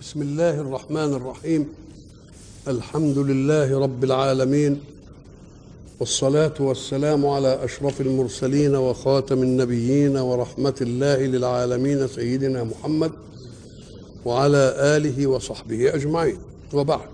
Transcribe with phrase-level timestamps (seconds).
[0.00, 1.68] بسم الله الرحمن الرحيم.
[2.68, 4.80] الحمد لله رب العالمين
[6.00, 13.12] والصلاة والسلام على أشرف المرسلين وخاتم النبيين ورحمة الله للعالمين سيدنا محمد
[14.24, 16.38] وعلى آله وصحبه أجمعين.
[16.72, 17.08] وبعد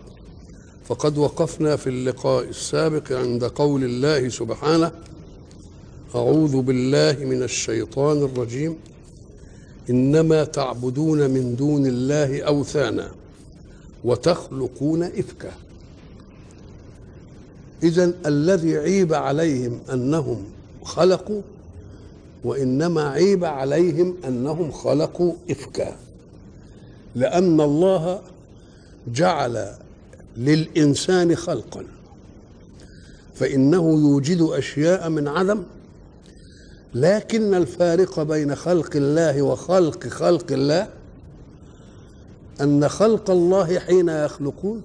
[0.85, 4.93] فقد وقفنا في اللقاء السابق عند قول الله سبحانه
[6.15, 8.77] أعوذ بالله من الشيطان الرجيم.
[9.91, 13.11] إنما تعبدون من دون الله أوثانا
[14.05, 15.53] وتخلقون إفكا.
[17.83, 20.45] إذا الذي عيب عليهم أنهم
[20.85, 21.43] خلقوا
[22.45, 25.97] وإنما عيب عليهم أنهم خلقوا إفكا.
[27.15, 28.21] لأن الله
[29.15, 29.73] جعل
[30.37, 31.85] للإنسان خلقا
[33.35, 35.63] فإنه يوجد أشياء من عدم
[36.95, 40.89] لكن الفارق بين خلق الله وخلق خلق الله
[42.61, 44.83] أن خلق الله حين يخلقون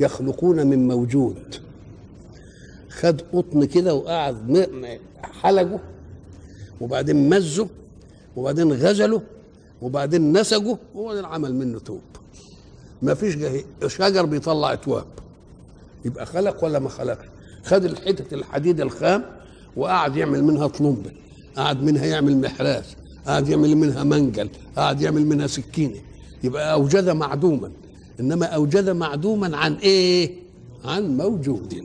[0.00, 1.54] يخلقون من موجود.
[2.90, 4.68] خد قطن كده وقعد
[5.22, 5.80] حلقه
[6.80, 7.68] وبعدين مزه
[8.36, 9.22] وبعدين غزله
[9.82, 12.00] وبعدين نسجه وبعدين عمل منه توب.
[13.02, 13.34] ما فيش
[13.86, 15.06] شجر بيطلع إتواب.
[16.04, 17.24] يبقى خلق ولا ما خلقش؟
[17.64, 19.24] خد الحتة الحديد الخام
[19.76, 21.10] وقعد يعمل منها طلمبه
[21.56, 22.94] قعد منها يعمل محراث
[23.26, 26.00] قعد يعمل منها منجل قعد يعمل منها سكينة.
[26.44, 27.70] يبقى اوجد معدوما.
[28.20, 30.32] إنما اوجد معدوما عن إيه؟
[30.84, 31.84] عن موجود.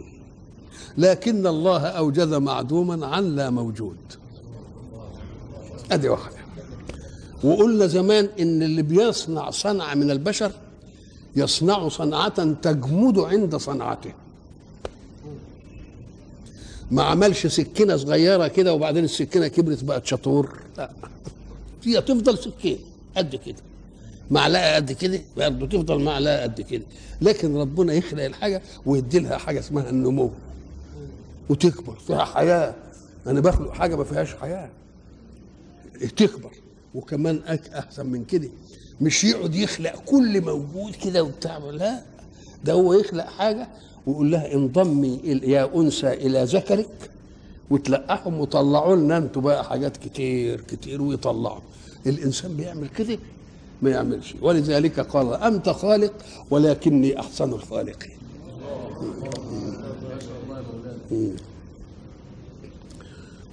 [0.98, 3.98] لكن الله أوجد معدوما عن لا موجود.
[5.92, 6.38] أدي واحدة.
[7.44, 10.52] وقلنا زمان إن اللي بيصنع صنعة من البشر
[11.36, 14.14] يصنع صنعة تجمد عند صنعته.
[16.92, 20.92] ما عملش سكينة صغيرة كده وبعدين السكينة كبرت بقت شطور لا.
[21.84, 22.80] هي تفضل سكين
[23.18, 23.56] قد كده.
[24.32, 26.84] معلقة قد كده برضه تفضل معلقة قد كده.
[27.22, 30.32] لكن ربنا يخلق الحاجة ويدي لها حاجة اسمها النمو.
[31.50, 31.95] وتكبر.
[32.08, 32.76] فيها حياة.
[33.28, 34.70] أنا بخلق حاجة ما فيهاش حياة.
[36.17, 36.52] تكبر.
[36.95, 37.42] وكمان
[37.78, 38.49] أحسن من كده.
[39.02, 41.58] مش يقعد يخلق كل موجود كده وبتاع.
[41.58, 42.02] لا.
[42.64, 43.67] ده هو يخلق حاجة
[44.09, 47.11] ويقول لها انضمي يا أنثى إلى ذكرك
[47.70, 49.17] وتلقحهم وطلعوا لنا.
[49.17, 51.59] أنتوا بقى حاجات كتير كتير ويطلعوا.
[52.08, 53.19] الإنسان بيعمل كده
[53.81, 54.36] ما يعملش.
[54.42, 56.14] ولذلك قال أنت خالق
[56.49, 58.17] ولكني أحسن الخالقين.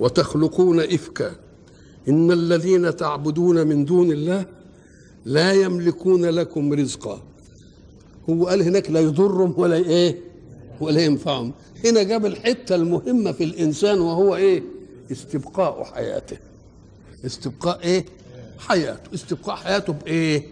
[0.00, 1.31] وتخلقون إفكا.
[2.09, 4.45] إن الذين تعبدون من دون الله
[5.25, 7.21] لا يملكون لكم رزقا.
[8.31, 10.16] هو قال هناك لا يضرهم ولا إيه؟
[10.83, 11.53] ولا ينفعهم.
[11.85, 14.63] هنا جاب الحتة المهمة في الإنسان وهو إيه؟
[15.13, 16.37] استبقاء حياته.
[17.27, 18.05] استبقاء إيه؟
[18.59, 19.15] حياته.
[19.15, 20.43] استبقاء حياته بإيه؟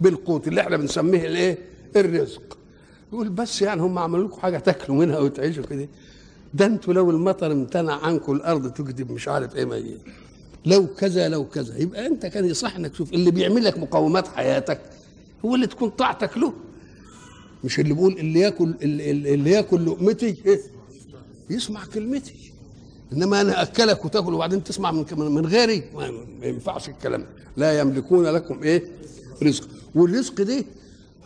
[0.00, 1.58] بالقوت اللي إحنا بنسميه الإيه؟
[1.96, 2.58] الرزق.
[3.12, 5.88] يقول بس يعني هم عملوا لكم حاجة تاكلوا منها وتعيشوا كده.
[6.54, 9.82] ده أنتوا لو المطر امتنع عنكم الأرض تكذب مش عارف إيه ما
[10.66, 11.78] لو كذا لو كذا.
[11.78, 14.80] يبقى أنت كان يصح إنك تشوف اللي بيعمل لك مقومات حياتك
[15.44, 16.52] هو اللي تكون طاعتك له.
[17.64, 20.60] مش اللي بيقول اللي ياكل اللي, ياكل لقمتي إيه؟
[21.50, 22.52] يسمع كلمتي.
[23.12, 25.82] إنما أنا أكلك وتاكل وبعدين تسمع من من غيري.
[26.40, 27.26] ما ينفعش الكلام.
[27.56, 28.82] لا يملكون لكم إيه؟
[29.42, 29.68] رزق.
[29.94, 30.64] والرزق ده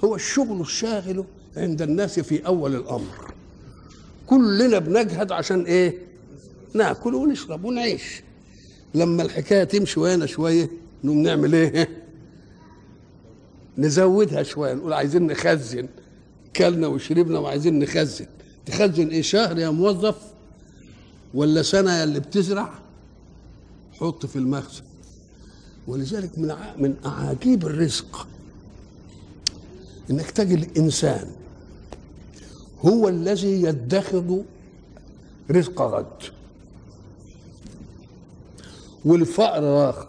[0.04, 1.25] هو الشغل الشاغل
[1.56, 3.34] عند الناس في أول الأمر.
[4.26, 5.98] كلنا بنجهد عشان إيه؟
[6.75, 8.22] ناكل ونشرب ونعيش.
[8.94, 10.71] لما الحكاية تمشي ويانا شوية
[11.04, 11.88] نقوم نعمل إيه؟
[13.78, 15.88] نزودها شوية نقول عايزين نخزن.
[16.57, 18.27] كلنا وشربنا وعايزين نخزن.
[18.67, 20.17] تخزن إيه؟ شهر يا موظف
[21.35, 22.73] ولا سنة يا اللي بتزرع؟
[23.93, 24.83] حط في المخزن.
[25.87, 28.27] ولذلك من من أعاجيب الرزق
[30.11, 31.31] إنك تجد الإنسان
[32.81, 34.43] هو الذي يدخر
[35.51, 36.23] رزق غد.
[39.05, 40.09] والفأر آخر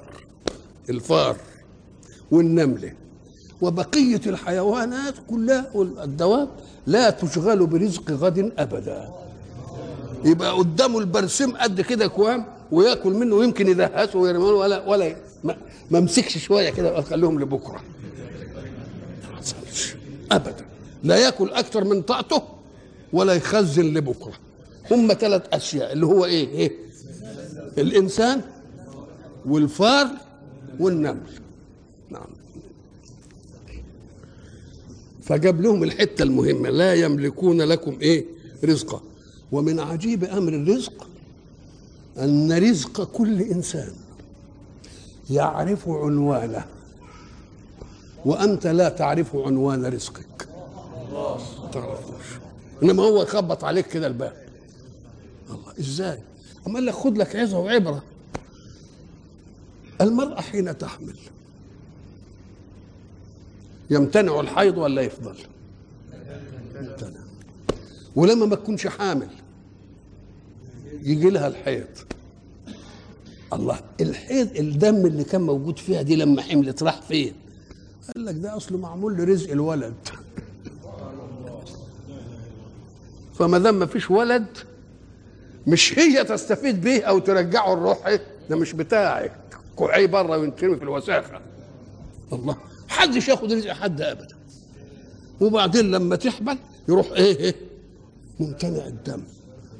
[0.89, 1.37] الفأر
[2.31, 2.93] والنملة.
[3.63, 6.49] وبقية الحيوانات كلها والدواب
[6.87, 9.09] لا تشغل برزق غد أبدا.
[10.25, 15.15] يبقى قدامه البرسيم قد كده كوام وياكل منه ويمكن يدهسه ويرميه ولا ولا
[15.91, 17.81] ما مسكش شوية كده خليهم لبكرة.
[20.31, 20.65] أبدا.
[21.03, 22.41] لا ياكل أكثر من طاقته
[23.13, 24.33] ولا يخزن لبكرة.
[24.91, 26.71] هم ثلاث أشياء اللي هو إيه؟ إيه؟
[27.77, 28.41] الإنسان
[29.45, 30.07] والفار
[30.79, 31.29] والنمل
[32.09, 32.27] نعم
[35.23, 38.25] فجاب لهم الحتة المهمة لا يملكون لكم إيه؟
[38.63, 39.01] رزقا.
[39.51, 41.07] ومن عجيب أمر الرزق
[42.17, 43.91] أن رزق كل إنسان
[45.29, 46.65] يعرف عنوانه
[48.25, 50.47] وأنت لا تعرف عنوان رزقك.
[51.11, 52.25] ما تعرفوش.
[52.83, 54.33] إنما هو يخبط عليك كده الباب.
[55.49, 56.19] الله إزاي؟
[56.67, 58.03] اما قال لك خد لك عظة وعبرة.
[60.01, 61.15] المرأة حين تحمل
[63.89, 65.35] يمتنع الحيض ولا يفضل؟
[66.75, 67.19] يمتنع
[68.15, 69.27] ولما ما تكونش حامل
[71.03, 71.87] يجي لها الحيض.
[73.53, 77.33] الله الحيض الدم اللي كان موجود فيها دي لما حملت راح فين؟
[78.15, 79.93] قال لك ده أصله معمول لرزق الولد.
[83.35, 84.45] فما دام ما فيش ولد
[85.67, 88.19] مش هي تستفيد به أو ترجعه الروح
[88.49, 89.33] ده مش بتاعك.
[89.75, 91.41] كوعيه بره وينترمي في الوساخة.
[92.33, 92.57] الله.
[93.03, 94.35] حدش ياخد رزق حد ابدا.
[95.41, 96.57] وبعدين لما تحمل
[96.89, 97.55] يروح إيه إيه
[98.39, 99.21] ممتنع الدم.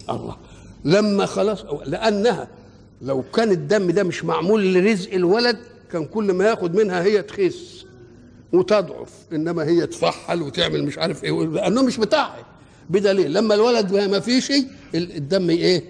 [0.09, 0.37] الله.
[0.85, 2.47] لما خلاص لأنها
[3.01, 5.57] لو كان الدم ده مش معمول لرزق الولد
[5.91, 7.85] كان كل ما ياخد منها هي تخس
[8.53, 12.45] وتضعف إنما هي تفحل وتعمل مش عارف إيه لأنه مش بتاعها.
[12.89, 14.51] بدليل لما الولد ما فيش
[14.95, 15.83] الدم إيه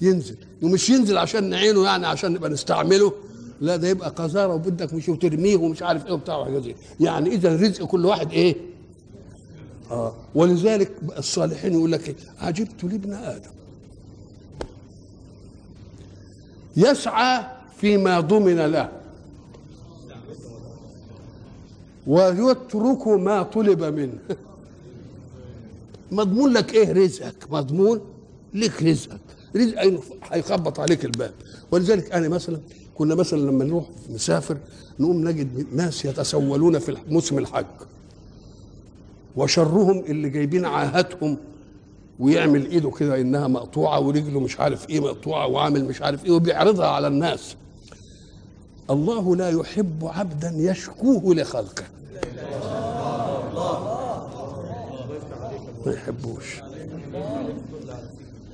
[0.00, 0.36] ينزل.
[0.62, 3.12] ومش ينزل عشان نعينه يعني عشان نبقى نستعمله.
[3.60, 7.56] لا ده يبقى قذارة وبدك مش وترميه ومش عارف إيه وبتاع وحاجات زي يعني إذا
[7.56, 8.56] رزق كل واحد إيه؟
[9.90, 10.14] آه.
[10.34, 13.50] ولذلك الصالحين يقول لك إيه؟ عجبت لابن آدم.
[16.76, 17.44] يسعى
[17.80, 18.88] فيما ضمن له.
[22.06, 24.18] ويترك ما طلب منه.
[26.12, 27.50] مضمون لك إيه؟ رزقك.
[27.50, 28.00] مضمون
[28.54, 29.20] لك رزقك.
[29.56, 30.00] رزق
[30.32, 31.32] هيخبط عليك الباب.
[31.70, 32.60] ولذلك أنا مثلا
[32.98, 34.56] كنا مثلا لما نروح نسافر
[35.00, 37.66] نقوم نجد ناس يتسولون في موسم الحج
[39.36, 41.36] وشرهم اللي جايبين عاهاتهم
[42.20, 46.86] ويعمل إيده كده إنها مقطوعة ورجله مش عارف إيه مقطوعة وعامل مش عارف إيه وبيعرضها
[46.86, 47.56] على الناس.
[48.90, 51.84] الله لا يحب عبدا يشكوه لخلقه.
[55.86, 56.60] ما يحبوش.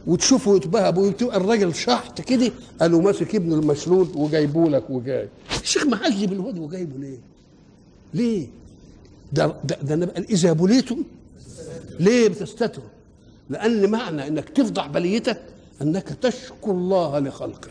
[0.07, 5.29] وتشوفوا يتبهبوا الراجل شحط كده قالوا ماسك ابنه المشلول وجايبه لك وجاي
[5.63, 7.19] الشيخ معذب الواد وجايبه ليه؟
[8.15, 8.47] ليه؟
[9.33, 11.03] ده ده, ده أنا إذا بليتم
[12.01, 12.87] ليه بتستتروا؟
[13.51, 15.41] لأن معنى إنك تفضح بليتك
[15.83, 17.69] أنك تشكو الله لخلقه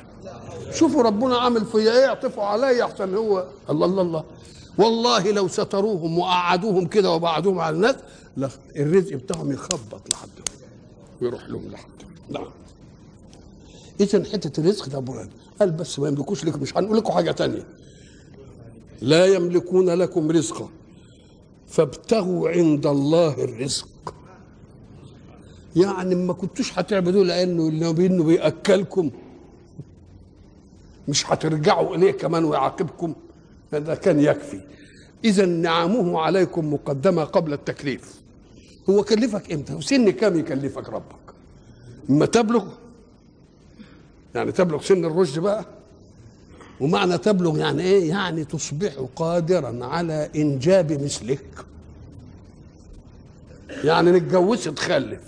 [0.74, 4.24] شوفوا ربنا عامل فيا إيه يعطفوا عليا أحسن هو الله الله الله
[4.78, 7.96] والله لو ستروهم وقعدوهم كده وبعدوهم على الناس
[8.76, 10.30] الرزق بتاعهم يخبط لحد
[11.22, 11.90] ويروح لهم لحد
[12.30, 12.48] نعم.
[14.00, 15.30] اذا حتة الرزق ده برهان
[15.60, 17.66] قال بس ما يملكوش لكم مش هنقول لكم حاجة تانية.
[19.02, 20.70] لا يملكون لكم رزقا.
[21.68, 24.16] فابتغوا عند الله الرزق.
[25.76, 29.12] يعني ما كنتوش هتعبدوه لأنه انه بيأكلكم.
[31.08, 33.16] مش هترجعوا إليه كمان ويعاقبكم.
[33.74, 34.62] هذا كان يكفي.
[35.26, 38.22] اذا نعمه عليكم مقدمة قبل التكليف.
[38.90, 41.23] هو كلفك إمتى؟ وسن كام يكلفك ربك؟
[42.10, 42.66] اما تبلغ.
[44.36, 45.66] يعني تبلغ سن الرشد بقى.
[46.80, 51.66] ومعنى تبلغ يعني إيه؟ يعني تصبح قادرا على إنجاب مثلك.
[53.84, 55.22] يعني نتجوز تخلف.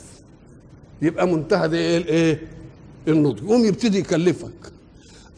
[1.01, 2.47] يبقى منتهى إيه؟ الايه
[3.07, 3.43] النضج.
[3.43, 4.71] يقوم يبتدي يكلفك.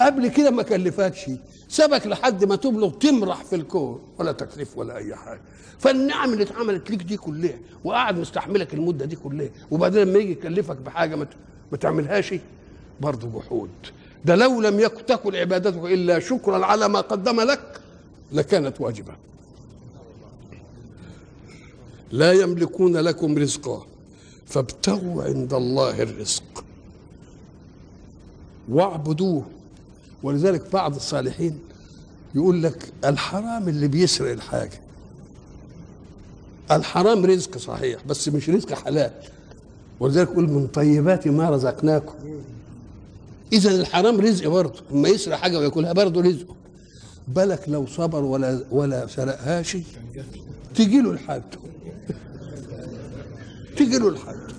[0.01, 1.25] قبل كده ما كلفكش
[1.69, 5.41] سبك لحد ما تبلغ تمرح في الكون ولا تكليف ولا أي حاجة.
[5.79, 10.77] فالنعم اللي اتعملت ليك دي كلها وقاعد مستحملك المدة دي كلها وبعدين لما يجي يكلفك
[10.77, 11.16] بحاجة
[11.71, 12.33] ما تعملهاش
[13.01, 13.69] برضه جحود
[14.25, 17.81] ده لو لم يكن تكن عبادتك إلا شكرا على ما قدم لك
[18.31, 19.13] لكانت واجبة.
[22.11, 23.85] لا يملكون لكم رزقا
[24.45, 26.63] فابتغوا عند الله الرزق.
[28.69, 29.45] واعبدوه
[30.24, 31.59] ولذلك بعض الصالحين
[32.36, 34.80] يقول لك الحرام اللي بيسرق الحاجة.
[36.71, 39.12] الحرام رزق صحيح بس مش رزق حلال.
[40.00, 42.14] ولذلك يقول من طيبات ما رزقناكم.
[43.54, 46.56] اذا الحرام رزق برضه أما يسرق حاجة وياكلها برضه رزقه.
[47.28, 49.78] بالك لو صبر ولا ولا سرقهاش
[50.76, 51.44] تجي له الحد
[53.78, 54.52] تجي له الحد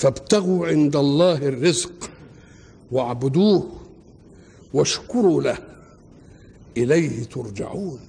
[0.00, 2.10] فابتغوا عند الله الرزق
[2.92, 3.70] واعبدوه
[4.74, 5.58] واشكروا له.
[6.76, 8.00] إليه ترجعون.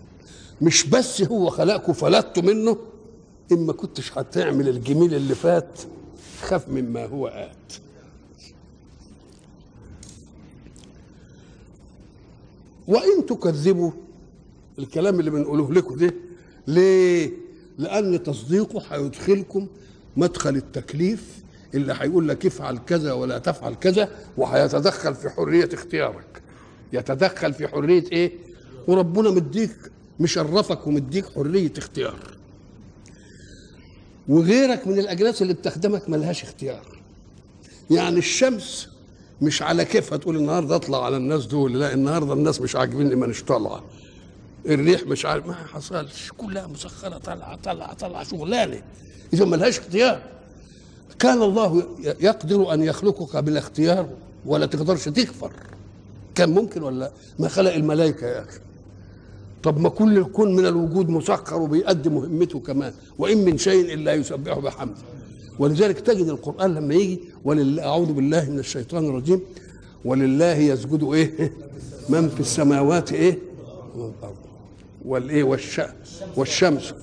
[0.62, 2.78] مش بس هو خلقكم فلتوا منه
[3.52, 5.80] اما كنتش هتعمل الجميل اللي فات
[6.42, 7.74] خاف مما هو آت.
[12.88, 13.92] وإن تكذبوا
[14.80, 16.14] الكلام اللي بنقوله لكم ده
[16.68, 17.32] ليه؟
[17.78, 19.68] لأن تصديقه هيدخلكم
[20.18, 21.41] مدخل التكليف
[21.76, 26.42] اللي هيقول لك افعل كذا ولا تفعل كذا وهيتدخل في حرية اختيارك.
[26.94, 28.32] يتدخل في حرية إيه؟
[28.88, 29.76] وربنا مديك
[30.20, 32.38] مشرفك ومديك حرية اختيار.
[34.28, 36.86] وغيرك من الأجناس اللي بتخدمك ملهاش اختيار.
[37.92, 38.88] يعني الشمس
[39.42, 43.44] مش على كيفها تقول النهارده اطلع على الناس دول لا النهارده الناس مش عاجبيني مانيش
[43.44, 43.84] طالعة.
[44.66, 48.82] الريح مش عارف ما حصلش كلها مسخرة طالعة طالعة طالعة شغلانة.
[49.34, 50.22] إذا ملهاش اختيار.
[51.22, 54.10] كان الله يقدر أن يخلقك بلا اختيار
[54.46, 55.52] ولا تقدرش تكفر
[56.36, 58.60] كان ممكن ولا؟ ما خلق الملائكة يا أخي.
[59.64, 64.60] طب ما كل الكون من الوجود مسخر وبيؤدي مهمته كمان وإن من شيء إلا يسبحه
[64.62, 65.02] بحمده.
[65.60, 69.42] ولذلك تجد القرآن لما يجي ولله أعوذ بالله من الشيطان الرجيم.
[70.06, 71.54] ولله يسجد إيه؟
[72.10, 73.40] من في السماوات إيه؟
[75.06, 75.82] والإيه؟ والش
[76.38, 76.94] والشمس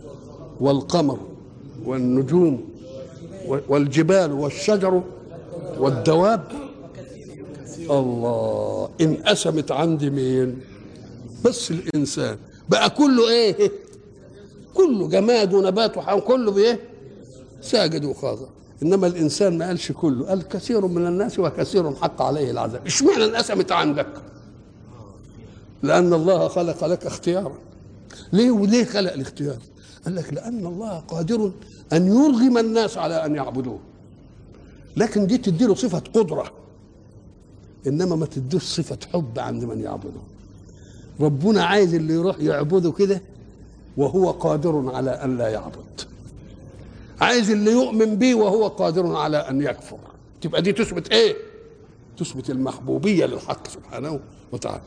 [0.60, 1.18] والقمر
[1.84, 2.67] والنجوم.
[3.48, 5.02] والجبال والشجر
[5.78, 6.44] والدواب.
[7.90, 10.60] الله انقسمت عندي مين
[11.44, 12.36] بس الإنسان
[12.68, 13.72] بقى كله إيه؟
[14.74, 16.80] كله جماد ونبات وحيوان كله بإيه؟
[17.62, 18.46] ساجد وخاضع.
[18.82, 22.86] إنما الإنسان ما قالش كله قال كثير من الناس وكثير حق عليه العذاب.
[22.86, 24.06] إشمعنى انقسمت عندك؟
[25.82, 27.58] لأن الله خلق لك اختيارا.
[28.32, 29.58] ليه وليه خلق الاختيار؟
[30.04, 31.52] قال لك لأن الله قادر
[31.92, 33.78] أن يرغم الناس على أن يعبدوه.
[34.96, 36.52] لكن دي تديله صفة قدرة.
[37.86, 40.20] إنما ما تدوش صفة حب عند من يعبده.
[41.20, 43.22] ربنا عايز اللي يروح يعبده كده
[43.96, 46.00] وهو قادر على أن لا يعبد.
[47.20, 49.98] عايز اللي يؤمن به وهو قادر على أن يكفر.
[50.40, 51.36] تبقى دي تثبت إيه؟
[52.16, 54.20] تثبت المحبوبية للحق سبحانه
[54.52, 54.82] وتعالى.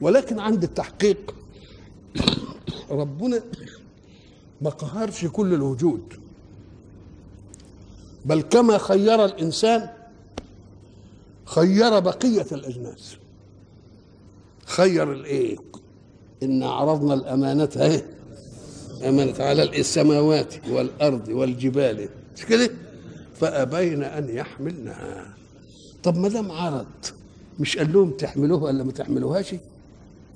[0.00, 1.34] ولكن عند التحقيق
[2.90, 3.42] ربنا
[4.60, 6.02] ما قهرش كل الوجود.
[8.24, 9.88] بل كما خير الإنسان
[11.44, 13.16] خير بقية الأجناس.
[14.66, 15.56] خير الإيه؟
[16.42, 18.06] إن عرضنا الأمانة إيه؟
[19.08, 22.08] أمانة على السماوات والأرض والجبال.
[22.36, 22.70] مش كده؟
[23.34, 25.34] فأبين أن يحملنها.
[26.02, 26.86] طب ما دام عرض
[27.60, 29.54] مش قال لهم تحملوه ولا ما تحملوهاش؟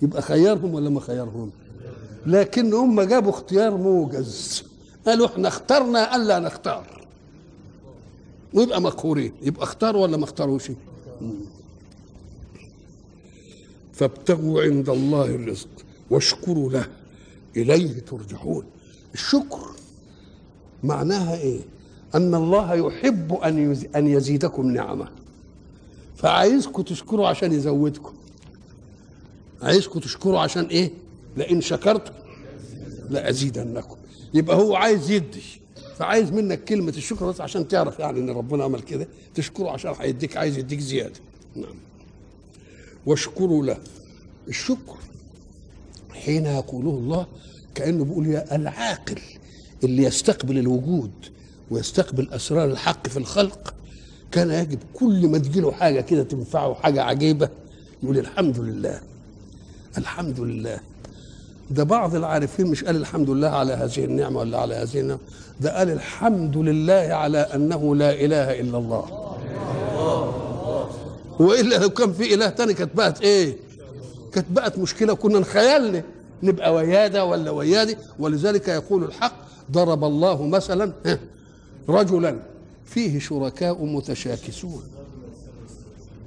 [0.02, 1.50] يبقى خيرهم ولا ما خيرهم؟
[2.26, 4.64] لكن هم جابوا اختيار موجز.
[5.06, 7.06] قالوا إحنا اخترنا الا نختار.
[8.54, 9.32] ويبقى مقهورين.
[9.42, 10.70] يبقى اختاروا ولا ما اختاروش؟
[13.92, 15.68] فابتغوا عند الله الرزق
[16.10, 16.86] واشكروا له.
[17.56, 18.64] إليه ترجعون.
[19.14, 19.70] الشكر
[20.82, 21.60] معناها إيه؟
[22.14, 25.08] أن الله يحب أن أن يزيدكم نعمة.
[26.16, 28.12] فعايزكم تشكروا عشان يزودكم.
[29.62, 30.90] عايزكم تشكروا عشان إيه؟
[31.36, 32.12] لئن شكرتم
[33.10, 33.96] لأزيدنكم.
[34.34, 35.42] يبقى هو عايز يدي
[35.96, 40.36] فعايز منك كلمة الشكر بس عشان تعرف يعني إن ربنا عمل كده تشكره عشان هيديك
[40.36, 41.20] عايز يديك زيادة.
[41.56, 41.74] نعم.
[43.06, 43.78] واشكروا له.
[44.48, 44.96] الشكر
[46.12, 47.26] حين يقوله الله
[47.74, 49.18] كأنه بيقول يا العاقل
[49.84, 51.10] اللي يستقبل الوجود
[51.70, 53.74] ويستقبل أسرار الحق في الخلق
[54.32, 57.48] كان يجب كل ما تجيله حاجة كده تنفعه حاجة عجيبة
[58.02, 59.00] يقول الحمد لله
[59.98, 60.80] الحمد لله.
[61.70, 65.20] ده بعض العارفين مش قال الحمد لله على هذه النعمة ولا على هذه النعمة
[65.60, 69.04] ده قال الحمد لله على أنه لا إله إلا الله.
[71.38, 73.56] وإلا لو كان في إله تاني كانت بقت إيه؟
[74.32, 76.02] كانت بقت مشكلة كنا نخيلنا
[76.42, 77.96] نبقى ويادة ولا ويادي.
[78.18, 79.32] ولذلك يقول الحق
[79.70, 80.92] ضرب الله مثلا
[81.88, 82.36] رجلا
[82.84, 84.82] فيه شركاء متشاكسون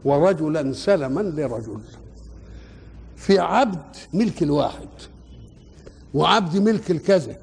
[0.05, 1.79] ورجلا سلما لرجل.
[3.17, 4.87] في عبد ملك الواحد.
[6.13, 7.37] وعبد ملك الكذا.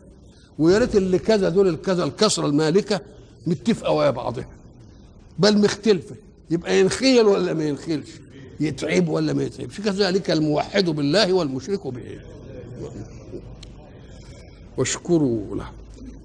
[0.58, 3.00] ويا ريت اللي كذا دول الكذا الكسرة المالكة
[3.46, 4.48] متفقه ويا بعضها
[5.38, 6.16] بل مختلفة.
[6.50, 8.10] يبقى ينخيل ولا ما ينخيلش؟
[8.60, 12.20] يتعب ولا ما يتعبش؟ كذلك الموحد بالله والمشرك به.
[14.76, 15.70] واشكروا له.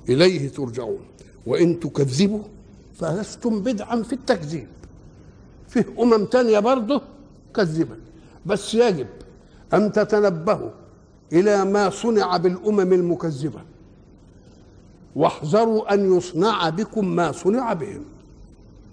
[0.10, 1.00] إليه ترجعون.
[1.46, 2.44] وإن تكذبوا
[3.00, 4.68] فلستم بدعا في التكذيب.
[5.70, 7.02] فيه أمم تانية برضه
[7.56, 8.00] كذبت
[8.46, 9.08] بس يجب
[9.74, 10.70] أن تتنبهوا
[11.34, 13.62] إلى ما صنع بالأمم المكذبة.
[15.16, 18.04] واحذروا أن يصنع بكم ما صنع بهم.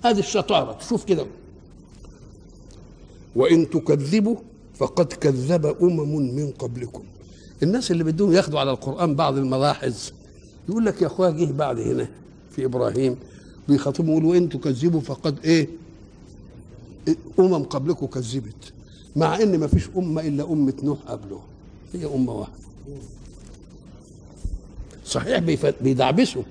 [0.04, 1.26] هذه الشطارة تشوف كده.
[3.36, 4.36] وإن تكذبوا
[4.74, 7.02] فقد كذب أمم من قبلكم.
[7.62, 10.10] الناس اللي بدهم ياخدوا على القرآن بعض الملاحظ
[10.68, 12.08] يقول لك يا أخويا جه بعد هنا
[12.50, 13.16] في إبراهيم
[13.68, 15.68] بيخاطبوا يقولوا وان تكذبوا فقد إيه
[17.38, 18.72] أمم قبلكم كذبت.
[19.16, 21.40] مع إن ما فيش أمة إلا أمة نوح قبله.
[21.94, 22.54] هي أمة واحدة.
[25.06, 25.38] صحيح
[25.80, 26.42] بيدعبسوا.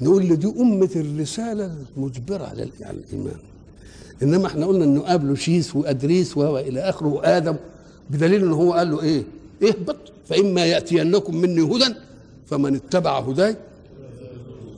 [0.00, 3.36] نقول له دي أمة الرسالة المجبرة على الإيمان.
[4.22, 7.56] إنما إحنا قلنا إنه قابله شيس وأدريس والى آخره وآدم
[8.10, 9.24] بدليل ان هو قال له إيه؟
[9.62, 9.96] اهبط
[10.28, 11.94] فإما يأتينكم مني هدى
[12.46, 13.56] فمن اتبع هداي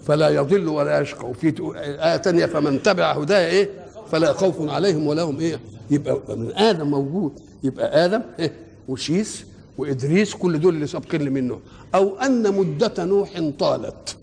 [0.06, 1.30] فلا يضل ولا يشقى.
[1.30, 3.70] وفي آية تانية فمن تبع هداي إيه؟
[4.12, 5.60] فلا خوف عليهم ولا هم إيه
[5.90, 7.32] يبقى من آدم موجود.
[7.64, 8.52] يبقى آدم إيه
[8.88, 9.44] وشيس
[9.78, 11.60] وإدريس كل دول اللي سابقين منه
[11.94, 14.16] أو أن مدة نوح طالت.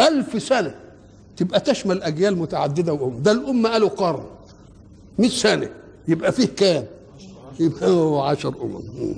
[0.00, 0.74] ألف سنة
[1.36, 3.22] تبقى تشمل أجيال متعددة وأم.
[3.22, 4.24] ده الأمة قالوا قرن
[5.18, 5.68] 100 سنة
[6.08, 6.84] يبقى فيه كام؟
[7.60, 9.14] يبقى هو عشر أمم.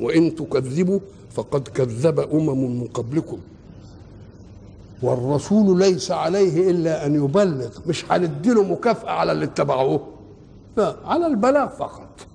[0.00, 1.00] وإن تكذبوا
[1.34, 3.38] فقد كذب أمم من قبلكم.
[5.04, 7.68] والرسول ليس عليه إلا أن يبلغ.
[7.86, 10.06] مش هنديله مكافأة على اللي اتبعوه.
[10.76, 12.26] لا على البلاغ فقط.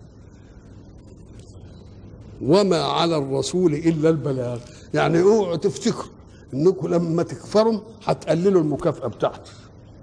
[2.41, 4.59] وما على الرسول إلا البلاغ.
[4.93, 6.11] يعني اوعوا تفتكروا
[6.53, 9.51] إنكم لما تكفروا هتقللوا المكافأة بتاعتي.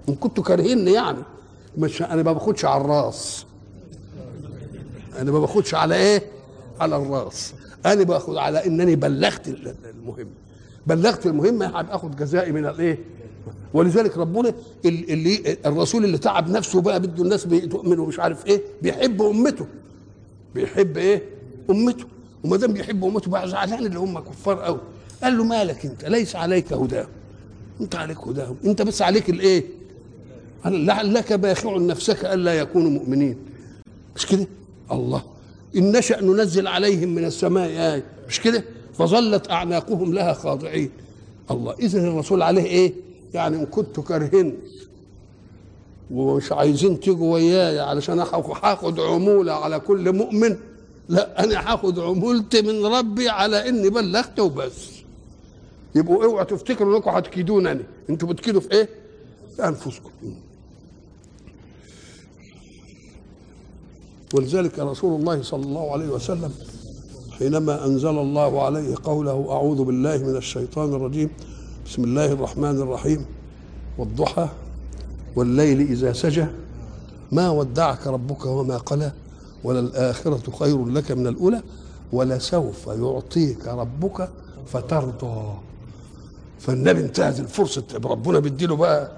[0.09, 1.19] إن كنتوا كارهيني يعني.
[1.77, 3.45] مش أنا ما باخدش على الراس.
[5.19, 6.23] أنا ما باخدش على إيه؟
[6.79, 7.53] على الراس.
[7.85, 10.27] أنا باخد على إنني بلغت المهم.
[10.87, 12.97] بلغت المهمة هبقى آخد جزائي من الإيه؟
[13.73, 14.53] ولذلك ربنا
[14.85, 19.65] اللي الرسول اللي تعب نفسه بقى بده الناس تؤمن ومش عارف إيه بيحب أمته.
[20.55, 21.23] بيحب إيه؟
[21.69, 22.05] أمته.
[22.43, 24.79] وما دام بيحب أمته بقى زعلان اللي هم كفار قوي
[25.23, 27.07] قال له مالك أنت؟ ليس عليك هداهم.
[27.81, 28.55] أنت عليك هداهم.
[28.65, 29.63] أنت بس عليك الإيه؟
[30.65, 33.37] لعلك باخع نفسك ألا يكونوا مؤمنين.
[34.15, 34.47] مش كده؟
[34.91, 35.23] الله.
[35.77, 37.69] إن نشأ ننزل عليهم من السماء.
[37.69, 38.03] آية.
[38.29, 38.63] مش كده؟
[38.97, 40.91] فظلت أعناقهم لها خاضعين.
[41.51, 42.93] الله اذا الرسول عليه إيه؟
[43.33, 44.57] يعني إن كنتوا كارهين
[46.11, 50.57] ومش عايزين تيجوا وياي علشان هاخد عمولة على كل مؤمن.
[51.09, 54.89] لا أنا هاخد عمولتي من ربي على إني بلغت وبس.
[55.95, 57.83] يبقوا اوعوا تفتكروا إنكم هتكيدونني.
[58.09, 58.89] إنتوا بتكيدوا في إيه؟
[59.55, 60.09] في أنفسكم.
[64.33, 66.53] ولذلك رسول الله صلى الله عليه وسلم
[67.39, 71.29] حينما أنزل الله عليه قوله أعوذ بالله من الشيطان الرجيم
[71.85, 73.25] بسم الله الرحمن الرحيم
[73.97, 74.47] والضحى
[75.35, 76.45] والليل إذا سجى
[77.31, 79.11] ما ودعك ربك وما قلى
[79.63, 81.61] وللآخرة خير لك من الأولى
[82.13, 84.29] ولسوف يعطيك ربك
[84.65, 85.53] فترضى.
[86.59, 89.11] فالنبي انتهت الفرصة ربنا بيديله بقى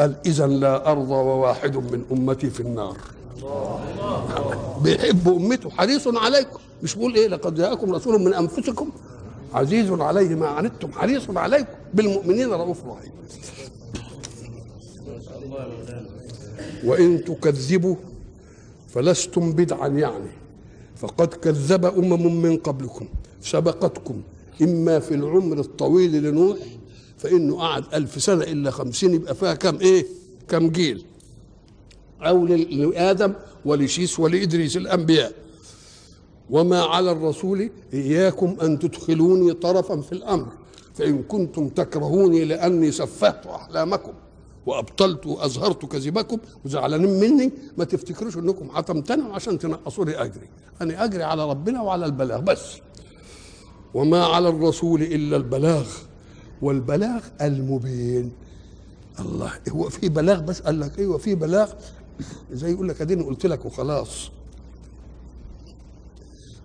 [0.00, 2.96] قال إذا لا أرضى وواحد من أمتي في النار.
[4.82, 6.58] بيحب أمته حريص عليكم.
[6.82, 8.90] مش بيقول إيه لقد جاءكم رسول من أنفسكم
[9.54, 13.12] عزيز عليه ما عنتم حريص عليكم بالمؤمنين رؤوف رحيم.
[16.84, 17.96] وإن تكذبوا
[18.88, 20.30] فلستم بدعا يعني.
[20.96, 23.06] فقد كذب أمم من قبلكم
[23.42, 24.22] سبقتكم.
[24.62, 26.58] إما في العمر الطويل لنوح
[27.18, 30.06] فإنه قعد ألف سنة إلا خمسين يبقى فيها كم إيه؟
[30.48, 31.04] كم جيل.
[32.22, 33.32] أو لآدم
[33.64, 35.32] ولشيس ولإدريس الأنبياء.
[36.50, 40.46] وما على الرسول إياكم أن تدخلوني طرفا في الأمر
[40.94, 44.12] فإن كنتم تكرهوني لأني سفهت أحلامكم
[44.66, 50.48] وأبطلت واظهرت كذبكم وزعلانين مني ما تفتكروش إنكم هتمتنعوا عشان تنقصوا لي أجري.
[50.80, 52.62] أنا أجري على ربنا وعلى البلاغ بس.
[53.94, 55.86] وما على الرسول إلا البلاغ
[56.62, 58.32] والبلاغ المبين.
[59.20, 61.72] الله هو في بلاغ بس؟ قال لك أيوه في بلاغ
[62.52, 64.30] زي يقول لك اديني قلت لك وخلاص.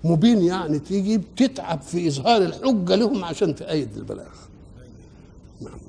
[0.03, 4.35] مبين يعني تيجي بتتعب في إظهار الحجة لهم عشان تأيد البلاغ.
[5.61, 5.79] نعم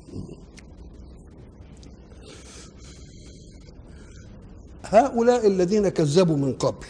[4.85, 6.87] هؤلاء الذين كذبوا من قبل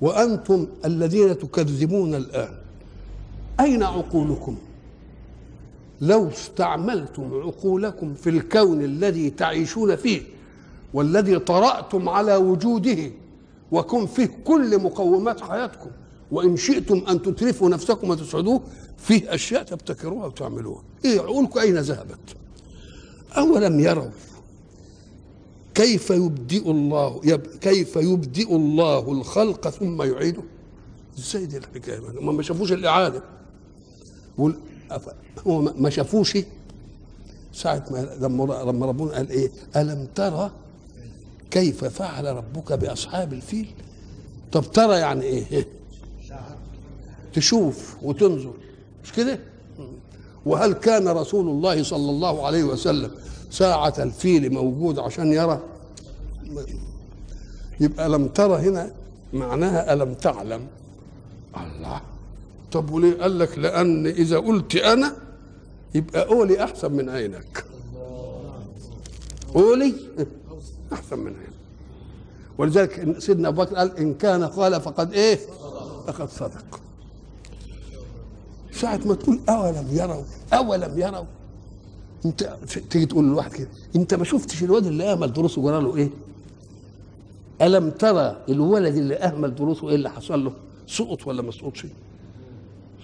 [0.00, 2.54] وأنتم الذين تكذبون الآن
[3.60, 4.56] أين عقولكم؟
[6.00, 10.22] لو استعملتم عقولكم في الكون الذي تعيشون فيه
[10.94, 13.10] والذي طرأتم على وجوده
[13.72, 15.90] وكن فيه كل مقومات حياتكم.
[16.30, 18.60] وإن شئتم أن تترفوا نفسكم وتسعدوه
[18.98, 20.82] فيه أشياء تبتكروها وتعملوها.
[21.04, 22.36] إيه عقولكم أين ذهبت؟
[23.36, 24.10] أولم يروا
[25.74, 30.42] كيف يبدئ الله يب كيف يبدئ الله الخلق ثم يعيده؟
[31.18, 33.22] إزاي دي الحكاية؟ هم ما شافوش الإعادة.
[35.46, 36.38] هو ما شافوش؟
[37.52, 40.50] ساعة ما لما ربنا قال إيه؟ ألم ترى
[41.50, 43.66] كيف فعل ربك بأصحاب الفيل؟
[44.52, 45.66] طب ترى يعني إيه؟
[47.32, 48.52] تشوف وتنظر
[49.04, 49.40] مش كده؟
[50.46, 53.10] وهل كان رسول الله صلى الله عليه وسلم
[53.50, 55.60] ساعة الفيل موجود عشان يرى
[57.80, 58.90] يبقى لم ترى هنا
[59.32, 60.66] معناها ألم تعلم
[61.56, 62.00] الله
[62.72, 65.16] طب وليه قال لك لأن إذا قلت أنا
[65.94, 67.64] يبقى قولي أحسن من عينك
[69.54, 69.94] قولي
[70.92, 71.54] أحسن منها يعني.
[72.58, 75.38] ولذلك سيدنا أبو بكر قال إن كان قال فقد إيه
[76.06, 76.80] فقد صدق
[78.72, 80.22] ساعة ما تقول أولم يروا
[80.52, 81.24] أولم يروا
[82.26, 82.56] أنت
[82.90, 86.10] تيجي تقول لواحد كده أنت ما شفتش الواد اللي أهمل دروسه جرى له إيه؟
[87.62, 90.52] ألم ترى الولد اللي أهمل دروسه إيه اللي حصل له؟
[90.86, 91.86] سقط ولا ما سقطش؟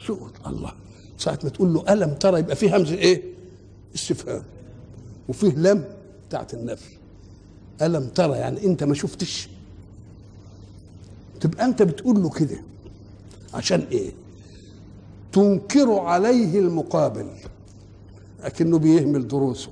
[0.07, 0.73] سقط الله
[1.19, 3.23] ساعة ما تقول له ألم ترى يبقى فيه همزة إيه؟
[3.95, 4.43] استفهام
[5.29, 5.85] وفيه لم
[6.29, 6.96] بتاعت النفي
[7.83, 9.49] ألم ترى يعني أنت ما شفتش؟
[11.41, 12.57] تبقى أنت بتقول له كده.
[13.55, 14.13] عشان إيه؟
[15.33, 17.27] تنكر عليه المقابل.
[18.45, 19.71] لكنه بيهمل دروسه.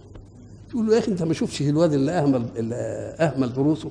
[0.70, 2.74] تقول له يا أخي أنت ما شفتش الواد اللي اهمل اللي
[3.20, 3.90] أهمل دروسه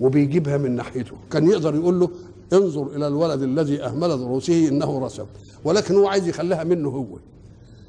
[0.00, 1.16] وبيجيبها من ناحيته.
[1.30, 2.10] كان يقدر يقول له
[2.52, 5.26] انظر إلى الولد الذي أهمل دروسه إنه رسب.
[5.64, 7.18] ولكن هو عايز يخليها منه هو.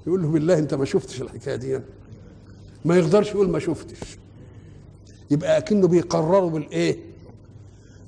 [0.08, 1.80] يقول له بالله أنت ما شفتش الحكاية دي.
[2.86, 4.18] ما يقدرش يقول ما شفتش.
[5.32, 6.98] يبقى أكنه بيقرروا بالإيه؟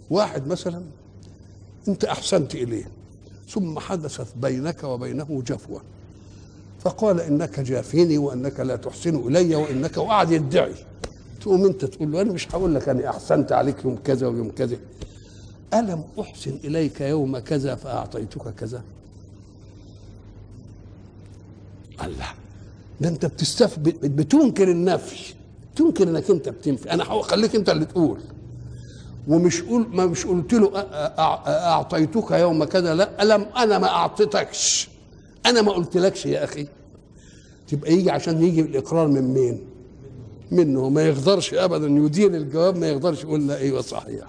[0.09, 0.83] واحد مثلا
[1.87, 2.87] أنت أحسنت إليه
[3.49, 5.81] ثم حدثت بينك وبينه جفوة
[6.79, 10.73] فقال إنك جافيني وإنك لا تحسن إلي وإنك وقعد يدعي
[11.41, 14.77] تقوم أنت تقول له أنا مش هقول لك أنا أحسنت عليك يوم كذا ويوم كذا.
[15.73, 18.83] ألم أحسن إليك يوم كذا فأعطيتك كذا؟
[22.03, 22.27] الله
[23.01, 25.33] ده أنت بتستف بتنكر النفي.
[25.77, 28.19] تنكر إنك أنت بتنفي أنا هخليك أنت اللي تقول.
[29.27, 30.71] ومش قول ما مش قلت له
[31.47, 34.89] أعطيتك يوم كذا لا الم أنا ما أعطيتكش.
[35.45, 36.67] أنا ما قلتلكش يا أخي.
[37.67, 39.59] تبقى يجي عشان يجي الإقرار من مين؟
[40.51, 40.89] منه.
[40.89, 44.25] ما يقدرش ابدا يدير الجواب ما يقدرش يقول لا أيوه صحيح.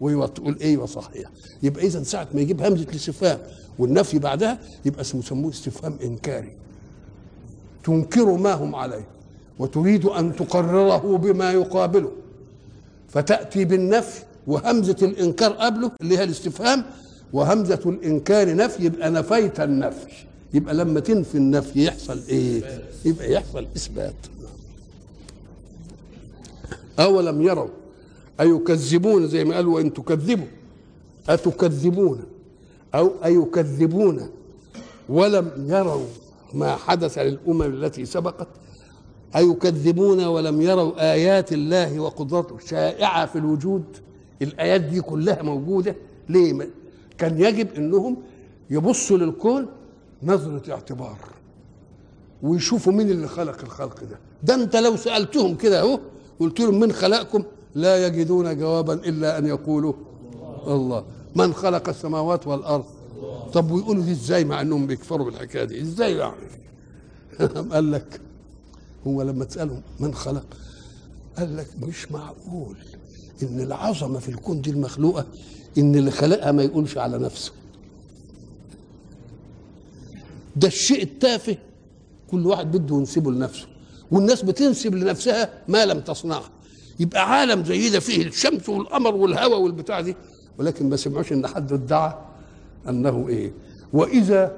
[0.00, 1.30] وتقول أيوه صحيح.
[1.62, 3.38] يبقى اذا ساعة ما يجيب همزة الاستفهام
[3.78, 6.52] والنفي بعدها يبقى اسمه سموه استفهام إنكاري.
[7.84, 9.06] تنكر ما هم عليه.
[9.58, 12.12] وتريد أن تقرره بما يقابله.
[13.08, 16.84] فتأتي بالنفي وهمزة الإنكار قبله اللي هي الاستفهام
[17.32, 20.06] وهمزة الإنكار نفي يبقى نفيت النفي.
[20.54, 24.14] يبقى لما تنفي النفي يحصل إيه؟ يبقى يحصل إثبات.
[26.98, 27.68] أولم يروا
[28.40, 30.46] أيكذبون زي ما قالوا وإن تكذبوا؟
[31.28, 32.22] أتكذبون
[32.94, 34.28] أو أيكذبون؟
[35.08, 36.06] ولم يروا
[36.54, 38.48] ما حدث للأمم التي سبقت
[39.36, 43.84] أيكذبون ولم يروا آيات الله وقدرته شائعة في الوجود؟
[44.42, 45.96] الآيات دي كلها موجودة.
[46.28, 46.68] ليه؟
[47.18, 48.16] كان يجب أنهم
[48.70, 49.66] يبصوا للكون
[50.22, 51.18] نظرة اعتبار
[52.42, 54.18] ويشوفوا مين اللي خلق الخلق ده.
[54.42, 56.00] ده أنت لو سألتهم كده أهو
[56.40, 57.42] قلت لهم من خلقكم؟
[57.74, 59.92] لا يجدون جوابا إلا أن يقولوا
[60.66, 61.04] الله.
[61.36, 62.84] من خلق السماوات والأرض؟
[63.52, 66.34] طب ويقولوا دي إزاي مع إنهم بيكفروا بالحكاية دي؟ إزاي يعني؟
[67.72, 68.20] قال لك
[69.08, 70.44] هو لما تسألهم من خلق؟
[71.38, 72.76] قال لك مش معقول
[73.42, 75.26] إن العظمة في الكون دي المخلوقة
[75.78, 77.52] إن اللي خلقها ما يقولش على نفسه.
[80.56, 81.56] ده الشيء التافه
[82.30, 83.66] كل واحد بده ينسبه لنفسه
[84.10, 86.44] والناس بتنسب لنفسها ما لم تصنعه
[87.00, 90.16] يبقى عالم زي ده فيه الشمس والقمر والهواء والبتاع دي
[90.58, 92.14] ولكن ما سمعوش إن حد ادعى
[92.88, 93.52] أنه إيه.
[93.92, 94.56] وإذا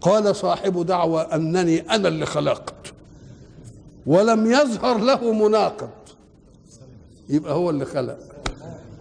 [0.00, 2.92] قال صاحب دعوى أنني أنا اللي خلقت.
[4.06, 5.90] ولم يظهر له مناقض.
[7.28, 8.18] يبقى هو اللي خلق.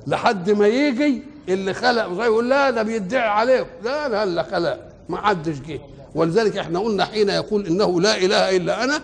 [0.08, 4.80] لحد ما يجي اللي خلق يقول لا ده بيدعي عليه لا لا اللي خلق.
[5.10, 5.80] ما حدش جه.
[6.16, 9.02] ولذلك إحنا قلنا حين يقول إنه لا إله إلا أنا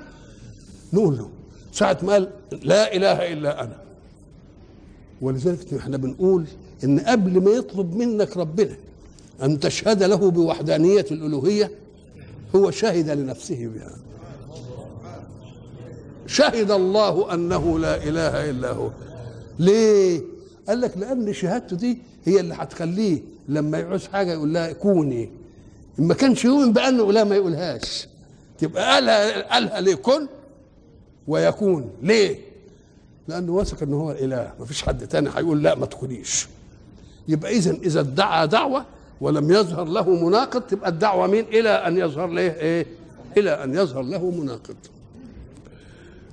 [0.94, 1.30] نقول له
[1.74, 2.30] ساعة ما قال
[2.64, 3.78] لا إله إلا أنا.
[5.22, 6.46] ولذلك إحنا بنقول
[6.84, 8.76] إن قبل ما يطلب منك ربنا
[9.44, 11.72] أن تشهد له بوحدانية الألوهية
[12.56, 13.92] هو شهد لنفسه بها.
[16.32, 18.89] شهد الله أنه لا إله إلا هو.
[19.60, 20.22] ليه؟
[20.67, 25.30] قال لك لأن شهادته دي هي اللي هتخليه لما يعوز حاجة يقول لها كوني.
[25.98, 28.08] ما كانش يؤمن بأنه لا ما يقولهاش.
[28.60, 30.28] تبقى قالها قالها ليه؟ كن
[31.28, 31.89] ويكون.
[32.02, 32.39] ليه؟
[33.28, 34.54] لأنه واثق إن هو الإله.
[34.60, 36.48] ما فيش حد تاني هيقول لا ما تكونيش.
[37.28, 38.86] يبقى اذا إذا ادعى دعوة
[39.22, 42.86] ولم يظهر له مناقض تبقى الدعوة مين؟ إلى أن يظهر له إيه؟
[43.38, 44.76] إلى أن يظهر له مناقض.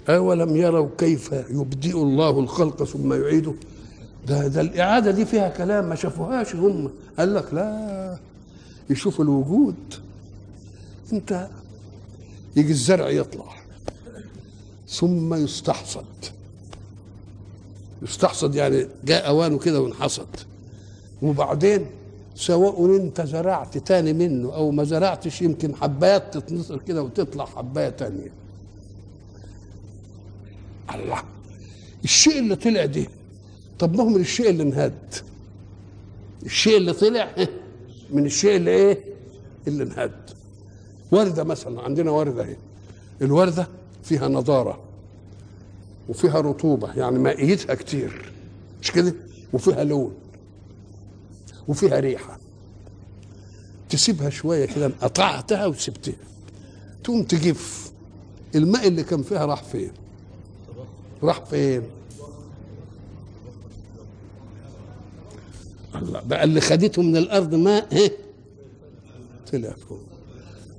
[0.09, 3.55] أولم يروا كيف يبدئ الله الخلق ثم يعيده؟
[4.27, 6.91] ده ده الإعادة دي فيها كلام ما شافوهاش هم.
[7.19, 8.19] قال لك لا
[8.91, 9.75] يشوف الوجود.
[11.13, 11.49] أنت
[12.57, 13.45] يجي الزرع يطلع
[14.89, 16.05] ثم يستحصد.
[18.03, 20.27] يستحصد يعني جاء أوانه كده وانحصد.
[21.23, 21.87] وبعدين
[22.35, 28.33] سواء أنت زرعت تاني منه أو ما زرعتش يمكن حبايات تتنصر كده وتطلع حباية تانية.
[30.95, 31.23] الله.
[32.05, 33.07] الشيء اللي طلع ده
[33.79, 35.15] طب ما هو من الشيء اللي انهد؟
[36.47, 37.35] الشيء اللي طلع
[38.11, 38.99] من الشيء اللي إيه؟
[39.67, 40.13] اللي انهد.
[41.13, 42.57] وردة مثلا عندنا وردة اهي.
[43.23, 43.69] الوردة
[44.03, 44.81] فيها نضارة
[46.09, 48.33] وفيها رطوبة يعني مائيتها كتير.
[48.83, 49.15] مش كده؟
[49.53, 50.15] وفيها لون
[51.69, 52.39] وفيها ريحة.
[53.91, 56.15] تسيبها شوية كده قطعتها وسبتها.
[57.05, 57.93] تقوم تجف.
[58.55, 59.91] الماء اللي كان فيها راح فين؟
[61.23, 61.83] راح فين؟
[65.95, 68.13] الله بقى اللي خدته من الأرض ماء إيه
[69.53, 69.99] طلع فوق.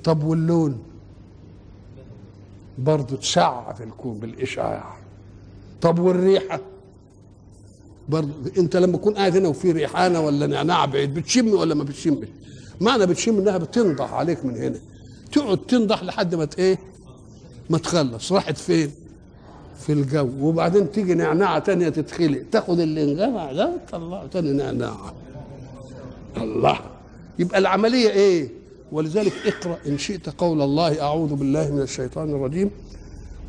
[0.03, 0.83] طب واللون؟
[2.77, 4.97] برضه تشع في الكون بالإشعاع.
[5.81, 6.59] طب والريحة؟
[8.09, 12.27] برضه أنت لما تكون قاعد هنا وفي ريحانة ولا نعناع بعيد بتشم ولا ما بتشمش؟
[12.81, 14.79] معنى بتشم إنها بتنضح عليك من هنا.
[15.31, 16.79] تقعد تنضح لحد ما إيه؟
[17.69, 18.31] ما تخلص.
[18.31, 18.91] راحت فين؟
[19.89, 25.13] في الجو وبعدين تيجي نعناعه تانية تتخلق تاخد اللي انجمع ده تطلعه تاني نعناعه
[26.37, 26.79] الله.
[27.39, 28.49] يبقى العملية إيه؟
[28.91, 32.69] ولذلك اقرأ إن شئت قول الله أعوذ بالله من الشيطان الرجيم.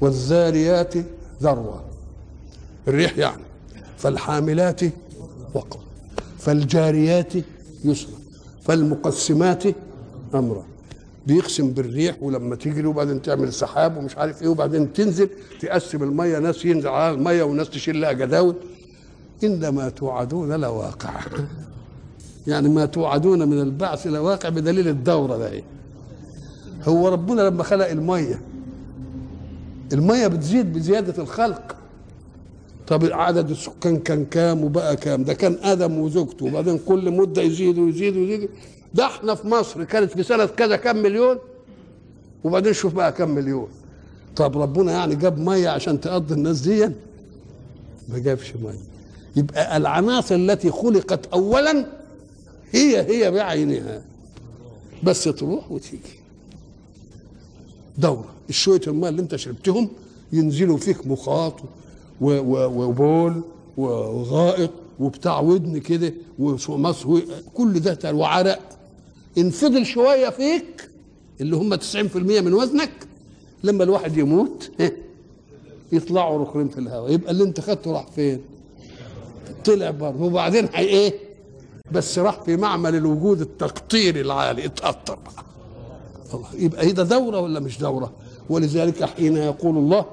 [0.00, 0.94] والذاريات
[1.42, 1.84] ذروه
[2.88, 3.42] الريح يعني.
[3.98, 4.80] فالحاملات
[5.54, 5.82] وقرا
[6.38, 7.32] فالجاريات
[7.84, 8.18] يسرا
[8.62, 9.64] فالمقسمات
[10.34, 10.64] امرا
[11.34, 15.28] بيقسم بالريح ولما تجري وبعدين تعمل سحاب ومش عارف إيه وبعدين تنزل
[15.60, 18.54] تقسم المية ناس ينزل على المية وناس تشيل لها جداول.
[19.44, 21.20] إنما توعدون لواقع.
[22.46, 25.62] يعني ما توعدون من البعث لواقع بدليل الدورة ده إيه؟
[26.84, 28.40] هو ربنا لما خلق المية
[29.92, 31.76] المية بتزيد بزيادة الخلق.
[32.86, 36.46] طب عدد السكان كان كام وبقى كام؟ ده كان آدم وزوجته.
[36.46, 38.48] وبعدين كل مدة يزيد ويزيد ويزيد.
[38.94, 41.38] ده إحنا في مصر كانت في سنة كذا كام مليون؟
[42.44, 43.68] وبعدين شوف بقى كام مليون.
[44.36, 46.86] طب ربنا يعني جاب مية عشان تقضي الناس دي؟
[48.08, 48.78] ما جابش مية.
[49.36, 51.86] يبقى العناصر التي خلقت اولا
[52.72, 54.02] هي هي بعينها.
[55.02, 56.20] بس تروح وتيجي.
[57.98, 58.24] دورة.
[58.48, 59.88] الشوية الماء اللي انت شربتهم
[60.32, 61.54] ينزلوا فيك مخاط
[62.20, 63.42] وبول
[63.76, 67.22] وغائط وبتاع ودن كده ومصوي
[67.54, 68.60] كل ده وعرق.
[69.38, 70.90] ان فضل شوية فيك
[71.40, 71.82] اللي هم 90%
[72.16, 72.90] من وزنك
[73.64, 74.70] لما الواحد يموت
[75.92, 77.12] يطلعوا ركرين في الهواء.
[77.12, 78.40] يبقى اللي انت خدته راح فين؟
[79.64, 80.22] طلع بره.
[80.22, 81.14] وبعدين هي إيه؟
[81.92, 85.44] بس راح في معمل الوجود التقطيري العالي اتقطر بقى.
[86.54, 88.12] يبقى هي ده دورة ولا مش دورة؟
[88.50, 90.04] ولذلك حين يقول الله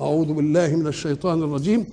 [0.00, 1.84] أعوذ بالله من الشيطان الرجيم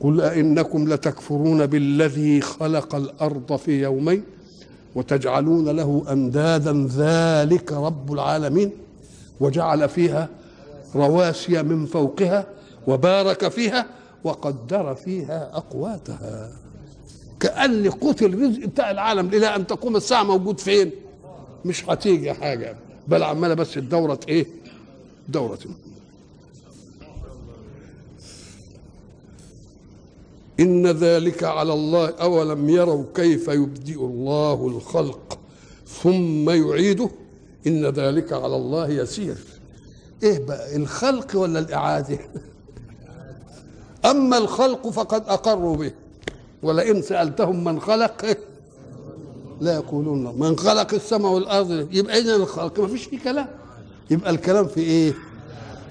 [0.00, 4.22] قل أئنكم لتكفرون بالذي خلق الأرض في يومين؟
[4.94, 8.70] وتجعلون له أندادا ذلك رب العالمين
[9.40, 10.28] وجعل فيها
[10.94, 12.46] رواسي من فوقها
[12.86, 13.86] وبارك فيها
[14.24, 16.52] وقدر فيها أقواتها.
[17.40, 20.90] كأن قوت الرزق بتاع العالم إلى أن تقوم الساعة موجود فين؟
[21.64, 22.76] مش هتيجي حاجة.
[23.08, 24.46] بل عمالة بس الدورة إيه؟
[25.28, 25.58] دورة.
[30.60, 35.38] إن ذلك على الله أولم يروا كيف يبدئ الله الخلق
[35.86, 37.10] ثم يعيده؟
[37.66, 39.36] إن ذلك على الله يسير.
[40.22, 42.18] إيه بقى الخلق ولا الإعادة؟
[44.10, 45.92] أما الخلق فقد أقروا به
[46.62, 48.38] ولئن سألتهم من خلق؟
[49.60, 50.32] لا يقولون لا.
[50.32, 52.80] من خلق السماء والأرض يبقى إذا الخلق.
[52.80, 53.48] ما فيش فيه كلام.
[54.10, 55.14] يبقى الكلام في إيه؟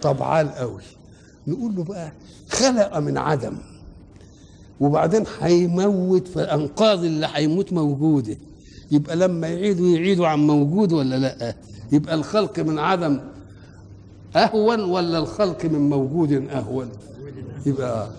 [0.02, 0.82] طبعا قوي.
[1.48, 2.12] نقول له بقى
[2.50, 3.58] خلق من عدم.
[4.80, 8.38] وبعدين هيموت فانقاذ اللي هيموت موجودة.
[8.92, 11.56] يبقى لما يعيدوا يعيدوا عن موجود ولا لأ؟
[11.92, 13.20] يبقى الخلق من عدم
[14.36, 16.90] أهون ولا الخلق من موجود أهون؟
[17.66, 18.10] يبقى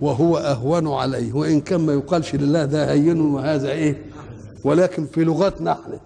[0.00, 1.32] وهو أهون عليه.
[1.32, 4.04] وإن كان ما يقالش لله ده هين وهذا إيه؟
[4.64, 6.00] ولكن في لغتنا إحنا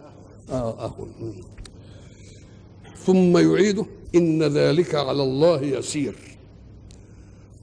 [0.51, 1.35] آه أهون.
[3.05, 6.15] ثم يعيده إن ذلك على الله يسير.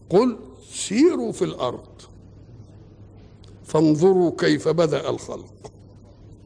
[0.10, 0.38] قل
[0.74, 1.80] سيروا في الأرض.
[3.74, 5.72] فانظروا كيف بدا الخلق.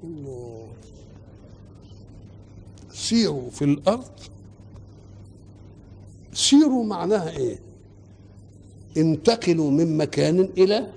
[0.03, 0.67] الله.
[2.93, 4.11] سيروا في الأرض.
[6.33, 7.59] سيروا معناها إيه؟
[8.97, 10.91] انتقلوا من مكان إلى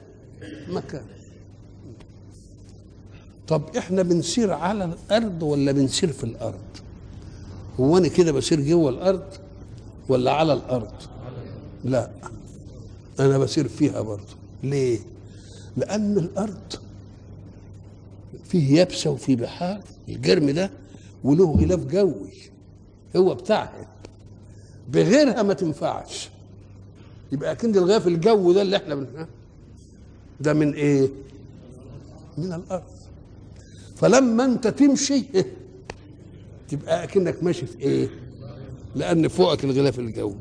[0.69, 1.07] مكان.
[3.49, 6.71] طب إحنا بنسير على الأرض ولا بنسير في الأرض؟
[7.81, 9.29] هو أنا كده بسير جوه الأرض
[10.09, 10.93] ولا على الأرض؟
[11.85, 12.11] لا
[13.21, 14.37] أنا بسير فيها برضه.
[14.63, 14.99] ليه؟
[15.77, 16.73] لأن الأرض
[18.45, 20.71] فيه يابسه وفيه بحار الجرم ده
[21.25, 22.31] وله غلاف جوي
[23.17, 23.87] هو بتاعها.
[24.89, 26.29] بغيرها ما تنفعش.
[27.33, 29.27] يبقى أكيد الغلاف الجو ده اللي إحنا بن...
[30.41, 31.09] ده من إيه؟
[32.39, 32.83] من الأرض.
[33.97, 35.25] فلما أنت تمشي
[36.69, 38.09] تبقى أكنك ماشي في إيه؟
[38.95, 40.35] لأن فوقك الغلاف الجوي.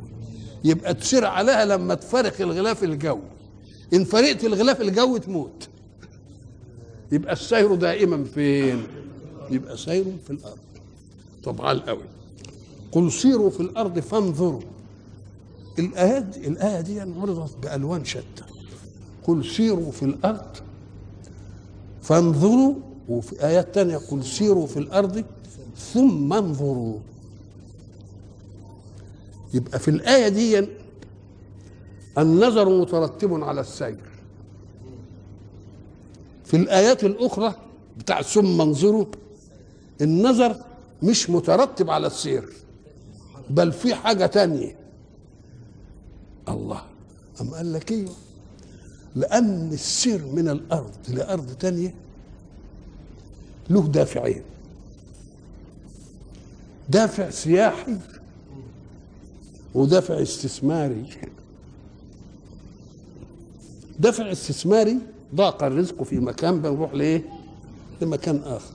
[0.64, 3.22] يبقى تسير عليها لما تفارق الغلاف الجوي.
[3.94, 5.70] إن فرقت الغلاف الجوي تموت.
[7.12, 8.84] يبقى السير دائما فين؟
[9.52, 10.58] يبقى سير في الأرض.
[11.44, 12.04] طبعا قوي.
[12.92, 14.62] قل سيروا في الأرض فانظروا.
[15.80, 18.44] الايات الآية دي عرضت بألوان شتى.
[19.28, 20.58] قل سيروا في الأرض
[22.02, 22.74] فانظروا.
[23.10, 25.24] وفي آيات تانية قل سيروا في الأرض
[25.94, 27.00] ثم انظروا.
[29.54, 30.68] يبقى في الآية دي
[32.20, 34.00] النظر مترتب على السير.
[36.46, 37.56] في الآيات الأخرى
[37.98, 39.06] بتاع ثم انظروا
[40.02, 40.56] النظر
[41.04, 42.50] مش مترتب على السير
[43.50, 44.76] بل في حاجة تانية.
[46.50, 46.82] الله.
[47.42, 48.16] أم قال لك أيوه
[49.16, 51.96] لأن السير من الأرض لأرض تانية
[53.70, 54.44] له دافعين.
[56.90, 57.98] دافع سياحي
[59.74, 61.06] ودافع استثماري.
[64.00, 64.98] دافع استثماري
[65.36, 67.24] ضاق الرزق في مكان بنروح لايه
[68.02, 68.74] لمكان آخر.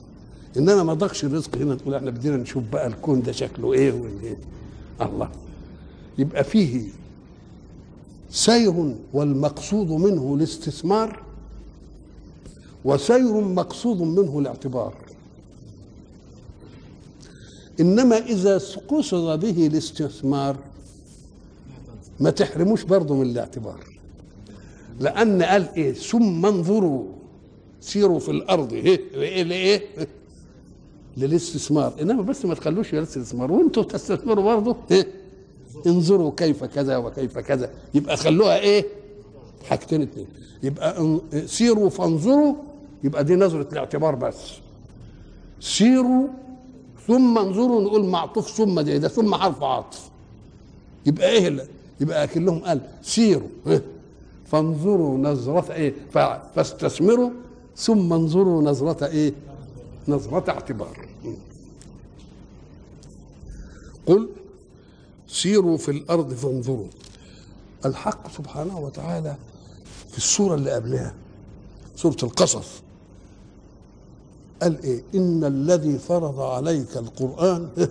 [0.57, 4.37] انما ما ضاقش الرزق هنا تقول إحنا بدينا نشوف بقى الكون ده شكله إيه وإيه.
[5.01, 5.29] الله.
[6.17, 6.87] يبقى فيه
[8.29, 11.23] سير والمقصود منه الاستثمار
[12.85, 14.93] وسير مقصود منه الاعتبار.
[17.79, 20.57] إنما إذا قصد به الاستثمار
[22.19, 23.79] ما تحرموش برضه من الاعتبار.
[24.99, 27.05] لأن قال إيه؟ ثم انظروا.
[27.81, 28.73] سيروا في الأرض.
[28.73, 29.81] إيه؟ إيه؟ لايه
[31.17, 34.75] للاستثمار إنما بس ما تخلوش للاستثمار وأنتوا تستثمروا برضه.
[34.91, 35.07] إيه؟
[35.87, 37.69] انظروا كيف كذا وكيف كذا.
[37.93, 38.85] يبقى خلوها إيه؟
[39.69, 40.27] حاجتين اتنين.
[40.63, 42.55] يبقى سيروا فانظروا.
[43.03, 44.51] يبقى دي نظرة الاعتبار بس.
[45.59, 46.27] سيروا
[47.07, 49.07] ثم انظروا نقول معطوف ثم دي ده.
[49.07, 50.09] ثم حرف عطف.
[51.05, 51.67] يبقى إيه
[52.01, 53.49] يبقى أكلهم قال سيروا.
[53.67, 53.81] إيه؟
[54.45, 56.17] فانظروا نظرة ف-
[56.55, 57.29] فاستثمروا
[57.77, 59.33] ثم انظروا نظرة إيه؟
[60.07, 61.07] نظرة اعتبار.
[64.05, 64.29] قل
[65.27, 66.87] سيروا في الأرض فانظروا.
[67.85, 69.35] الحق سبحانه وتعالى
[70.11, 71.13] في السورة اللي قبلها
[71.95, 72.67] سورة القصص
[74.61, 77.69] قال إيه؟ إن الذي فرض عليك القرآن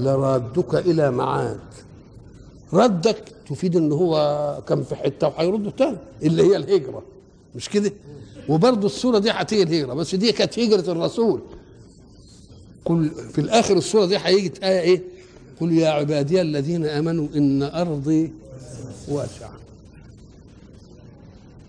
[0.00, 1.60] لرادك إلى معاد.
[2.72, 4.14] ردك تفيد إن هو
[4.68, 7.02] كان في حتة وهيرده تاني اللي هي الهجرة.
[7.54, 7.92] مش كده؟
[8.48, 11.40] وبرضه السوره دي هتيجي الهجرة بس دي كانت هجرة الرسول.
[12.84, 15.02] كل في الآخر السوره دي هيجي إيه إيه؟
[15.60, 18.32] قل يا عبادي الذين آمنوا إن أرضي
[19.08, 19.52] واسعة.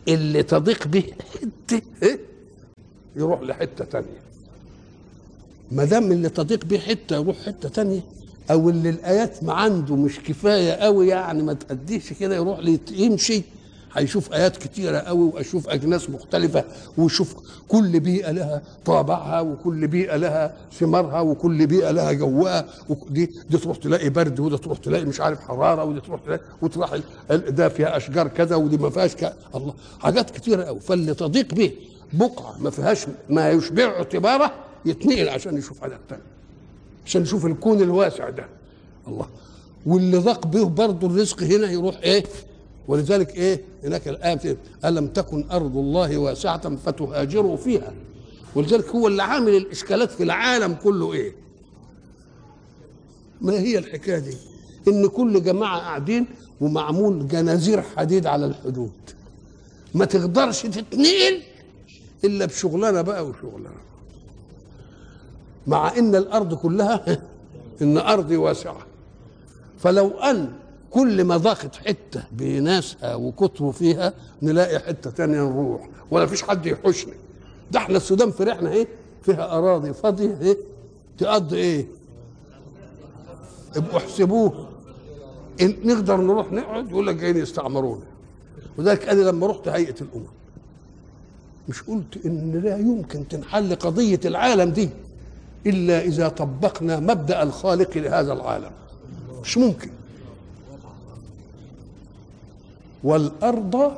[0.07, 2.19] اللي تضيق به حتة إيه؟
[3.15, 4.19] يروح لحتة تانية.
[5.71, 8.01] ما دام اللي تضيق به حتة يروح حتة تانية.
[8.51, 12.59] أو اللي الآيات ما عنده مش كفاية قوي يعني ما تأديش كده يروح
[12.91, 13.41] يمشي
[13.93, 16.63] هيشوف آيات كتيرة قوي وأشوف أجناس مختلفة
[16.97, 17.35] ويشوف
[17.67, 23.77] كل بيئة لها طابعها وكل بيئة لها ثمارها وكل بيئة لها جوها ودي دي تروح
[23.77, 26.95] تلاقي برد وده تروح تلاقي مش عارف حرارة ودي تروح تلاقي وتروح
[27.29, 29.11] ده فيها أشجار كذا ودي ما فيهاش.
[29.55, 31.71] الله حاجات كتيرة قوي فاللي تضيق به
[32.13, 34.51] بقعه ما فيهاش ما يشبع اعتباره
[34.85, 36.38] يتنقل عشان يشوف حاجات تانية
[37.09, 38.45] عشان يشوف الكون الواسع ده.
[39.07, 39.27] الله.
[39.85, 42.23] واللي ضاق به برضه الرزق هنا يروح إيه؟
[42.87, 47.93] ولذلك إيه؟ هناك الآية ألم تكن أرض الله واسعة فتهاجروا فيها؟
[48.55, 51.35] ولذلك هو اللي عامل الإشكالات في العالم كله إيه؟
[53.41, 54.37] ما هي الحكاية دي؟
[54.87, 56.25] إن كل جماعة قاعدين
[56.61, 58.91] ومعمول جنازير حديد على الحدود.
[59.93, 61.41] ما تقدرش تتنقل
[62.23, 63.88] إلا بشغلانة بقى وشغلانة.
[65.67, 67.05] مع إن الأرض كلها
[67.81, 68.77] إن أرضي واسعة.
[69.77, 70.51] فلو أن
[70.91, 77.13] كل ما ضاقت حتة بناسها وكتروا فيها نلاقي حتة تانية نروح ولا فيش حد يحوشنا
[77.71, 78.87] ده إحنا السودان فرحنا إيه؟
[79.21, 80.57] فيها أراضي فاضية إيه؟
[81.17, 81.87] تقضي إيه؟
[83.75, 84.67] ابقوا احسبوه.
[85.61, 88.03] إن نقدر نروح نقعد يقول لك جايين يستعمرونا
[88.77, 90.25] وذلك أنا لما رحت هيئة الأمم.
[91.69, 94.89] مش قلت إن لا يمكن تنحل قضيه العالم دي.
[95.65, 98.71] إلا إذا طبقنا مبدأ الخالق لهذا العالم.
[99.43, 99.89] مش ممكن.
[103.03, 103.93] والأرض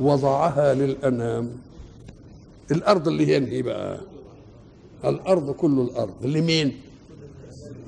[0.00, 1.50] وضعها للأنام.
[2.70, 4.00] الأرض اللي هي انهي بقى؟
[5.04, 6.14] الأرض كل الأرض.
[6.22, 6.80] لمين؟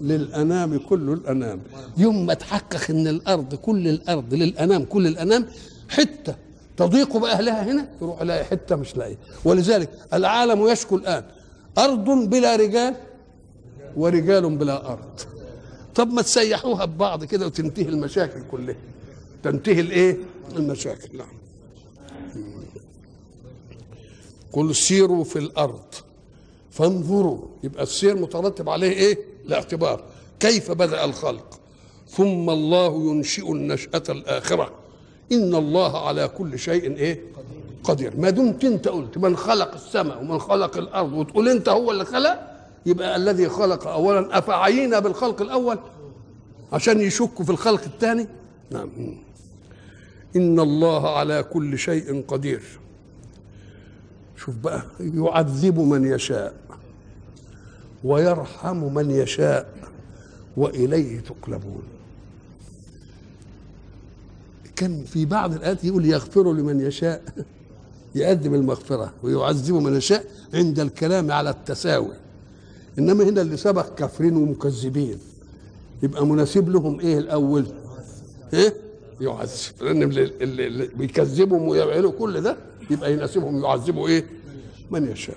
[0.01, 1.61] للأنام كل الأنام.
[1.97, 5.47] يوم ما تحقق إن الأرض كل الأرض للأنام كل الأنام
[5.89, 6.35] حتة
[6.77, 11.25] تضيق بأهلها هنا يروح يلاقي حتة مش لاقي ولذلك العالم يشكو الآن.
[11.79, 12.97] أرض بلا رجال
[13.97, 15.21] ورجال بلا أرض.
[15.95, 18.77] طب ما تسيحوها ببعض كده وتنتهي المشاكل كلها.
[19.43, 20.19] تنتهي الإيه؟
[20.57, 21.19] المشاكل.
[21.19, 21.33] نعم.
[24.53, 25.95] قل سيروا في الأرض.
[26.71, 27.39] فانظروا.
[27.65, 30.05] يبقى السير مترتب عليه إيه؟ الاعتبار.
[30.41, 31.61] كيف بدأ الخلق؟
[32.09, 34.73] ثم الله ينشئ النشأة الآخرة.
[35.33, 37.32] إن الله على كل شيء إيه؟
[37.85, 38.17] قدير.
[38.17, 42.41] ما دمت أنت قلت من خلق السماء ومن خلق الأرض وتقول أنت هو اللي خلق
[42.87, 45.79] يبقى الذي خلق أولا أفعينا بالخلق الأول
[46.73, 48.27] عشان يشكوا في الخلق الثاني؟
[48.71, 48.89] نعم.
[50.37, 52.63] إن الله على كل شيء قدير.
[54.37, 56.55] شوف بقى يعذب من يشاء
[58.05, 59.75] ويرحم من يشاء
[60.57, 61.83] وإليه تقلبون.
[64.77, 67.23] كان في بعض الآيات يقول يغفر لمن يشاء.
[68.15, 72.15] يقدم المغفرة ويعذب من يشاء عند الكلام على التساوي.
[72.99, 75.19] إنما هنا اللي سبق كافرين ومكذبين.
[76.03, 77.67] يبقى مناسب لهم إيه الأول؟
[78.55, 78.75] إيه؟
[79.21, 79.51] يعذب.
[79.81, 82.57] لأن اللي, بيكذبهم ويعملوا كل ده
[82.91, 84.25] يبقى يناسبهم يعذبوا إيه؟
[84.91, 85.37] من يشاء.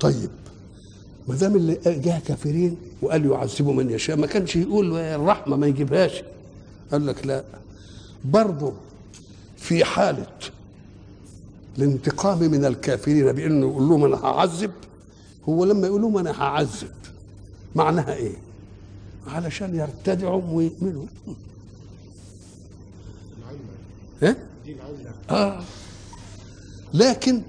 [0.00, 0.30] طيب
[1.28, 6.22] ما دام اللي جه كافرين وقال يعذبوا من يشاء ما كانش يقول الرحمة ما يجيبهاش.
[6.92, 7.44] قال لك لا.
[8.24, 8.72] برضه
[9.56, 10.26] في حالة
[11.78, 14.70] الانتقام من الكافرين بأنه يقول لهم أنا هعذب؟
[15.48, 16.90] هو لما يقول لهم أنا هعذب؟
[17.74, 18.34] معناها إيه؟
[19.26, 21.06] علشان يرتدعوا ويؤمنوا.
[24.22, 24.36] إيه؟
[25.30, 25.60] آه.
[26.94, 27.42] لكن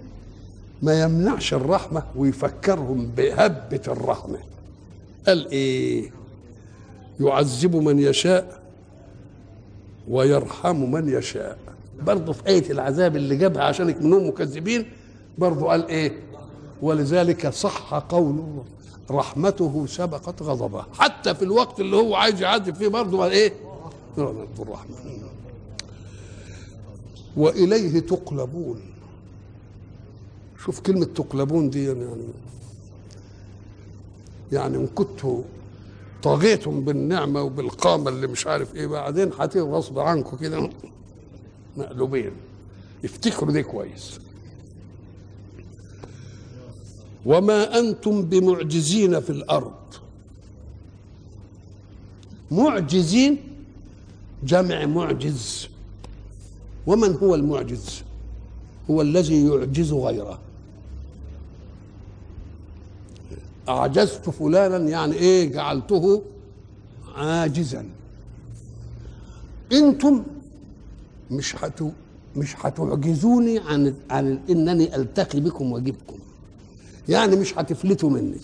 [0.81, 4.39] ما يمنعش الرحمة ويفكرهم بهبة الرحمة.
[5.27, 6.11] قال إيه؟
[7.19, 8.63] يعذب من يشاء
[10.09, 11.57] ويرحم من يشاء.
[12.03, 14.85] برضه في آية العذاب اللي جابها عشان يكونوا مكذبين
[15.37, 16.19] برضه قال إيه؟
[16.81, 18.43] ولذلك صح قول
[19.11, 20.85] رحمته سبقت غضبه.
[20.99, 23.53] حتى في الوقت اللي هو عايز يعذب فيه برضه قال إيه؟
[24.17, 24.95] الرحمة
[27.37, 28.81] وإليه تقلبون.
[30.65, 32.05] شوف كلمة تقلبون دي يعني
[34.51, 35.41] يعني إن كنتوا
[36.23, 40.69] طاغيتم بالنعمة وبالقامة اللي مش عارف إيه بعدين هتيجوا غصب عنكم كده.
[41.77, 42.31] مقلوبين.
[43.05, 44.19] افتكروا دي كويس.
[47.25, 49.73] وما أنتم بمعجزين في الأرض.
[52.51, 53.37] معجزين؟
[54.43, 55.67] جمع معجز.
[56.87, 58.03] ومن هو المعجز؟
[58.89, 60.39] هو الذي يعجز غيره.
[63.69, 66.23] أعجزت فلانا يعني إيه؟ جعلته
[67.15, 67.85] عاجزا.
[69.71, 70.23] أنتم
[71.33, 71.89] مش هتو
[72.35, 76.17] مش هتعجزوني عن عن إنني ألتقي بكم وأجيبكم.
[77.09, 78.37] يعني مش هتفلتوا مني.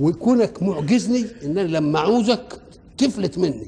[0.00, 2.60] وكونك معجزني إنني لما أعوزك
[2.98, 3.66] تفلت مني.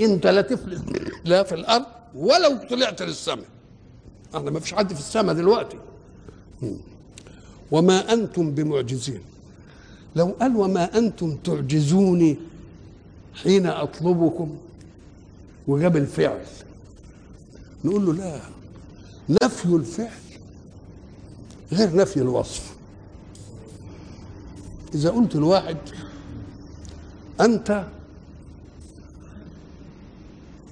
[0.00, 0.82] إنت لا تفلت
[1.24, 1.84] لا في الأرض
[2.14, 3.46] ولو طلعت للسماء.
[4.36, 5.78] إحنا ما فيش حد في السماء دلوقتي.
[7.70, 9.20] وما أنتم بمعجزين.
[10.16, 12.36] لو قال وما أنتم تعجزوني
[13.34, 14.56] حين أطلبكم
[15.70, 16.40] وجاب الفعل.
[17.84, 18.40] نقول له لا
[19.42, 20.20] نفي الفعل
[21.72, 22.74] غير نفي الوصف.
[24.94, 25.76] إذا قلت لواحد
[27.40, 27.84] أنت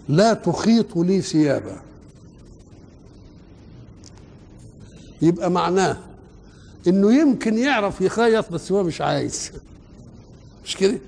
[0.09, 1.83] لا تخيط لي ثيابا.
[5.23, 5.97] يبقى معناه
[6.87, 9.53] إنه يمكن يعرف يخيط بس هو مش عايز.
[10.65, 10.99] مش كده؟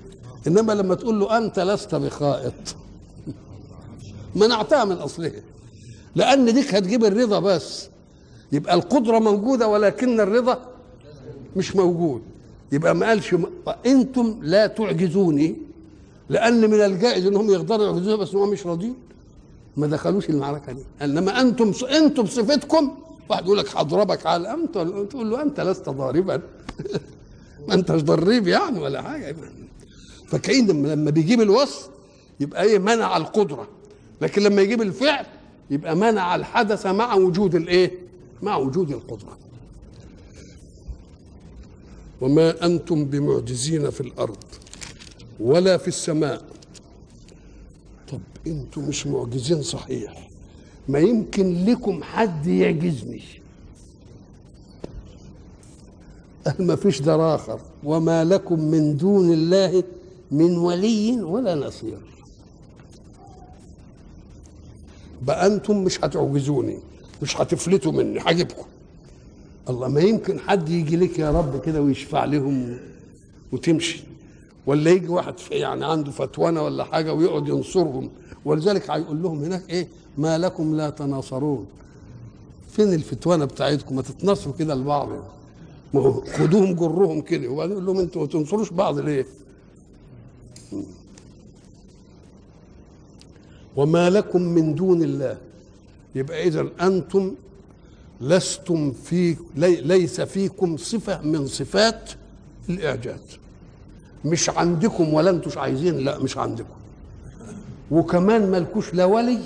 [0.47, 2.75] إنما لما تقول له أنت لست بخائط.
[4.35, 5.41] منعتها من اصلها
[6.15, 7.89] لأن ديك هتجيب الرضا بس.
[8.51, 10.59] يبقى القدرة موجودة ولكن الرضا
[11.55, 12.21] مش موجود.
[12.71, 13.35] يبقى ما قالش
[13.85, 15.55] أنتم لا تعجزوني
[16.29, 18.95] لأن من الجائز إنهم يقدروا يعجزوها بس هم مش راضيين.
[19.77, 20.83] ما دخلوش المعركة دي.
[21.01, 22.95] إنما أنتم أنتم بصفتكم
[23.29, 24.73] واحد يقول لك هضربك على انت
[25.09, 26.41] تقول له أنت لست ضاربا.
[27.67, 29.35] ما أنتش ضريب يعني ولا حاجة.
[30.27, 31.89] فكأن لما بيجيب الوصف
[32.39, 33.67] يبقى إيه منع القدرة.
[34.21, 35.25] لكن لما يجيب الفعل
[35.69, 37.91] يبقى منع الحدث مع وجود الايه؟
[38.41, 39.37] مع وجود القدرة.
[42.21, 44.37] وما أنتم بمعجزين في الأرض
[45.39, 46.41] ولا في السماء.
[48.11, 50.29] طب أنتم مش معجزين صحيح.
[50.87, 53.21] ما يمكن لكم حد يعجزني.
[56.45, 57.59] قال ما فيش دار آخر.
[57.83, 59.83] وما لكم من دون الله
[60.31, 61.99] من ولي ولا نصير.
[65.21, 66.77] بقى أنتم مش هتعجزوني
[67.21, 68.65] مش هتفلتوا مني هجيبكم.
[69.69, 72.77] الله ما يمكن حد يجي لك يا رب كده ويشفع لهم
[73.51, 74.03] وتمشي
[74.65, 78.09] ولا يجي واحد يعني عنده فتوانة ولا حاجة ويقعد ينصرهم.
[78.45, 81.65] ولذلك هيقول لهم هناك إيه؟ ما لكم لا تناصرون.
[82.71, 85.09] فين الفتوانة بتاعتكم؟ ما تتناصروا كده لبعض.
[85.93, 87.49] ما خدوهم جرهم كده.
[87.49, 89.25] وبعدين يقول لهم أنتوا ما تنصروش بعض ليه؟
[93.75, 95.37] وما لكم من دون الله.
[96.15, 97.35] يبقى اذا أنتم
[98.21, 102.09] لستم في لي ليس فيكم صفة من صفات
[102.69, 103.19] الإعجاز.
[104.25, 106.75] مش عندكم ولا انتوش عايزين لا مش عندكم.
[107.91, 109.39] وكمان مالكوش لا ولي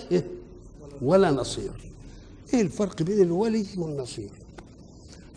[1.02, 1.72] ولا نصير.
[2.54, 4.30] إيه الفرق بين الولي والنصير؟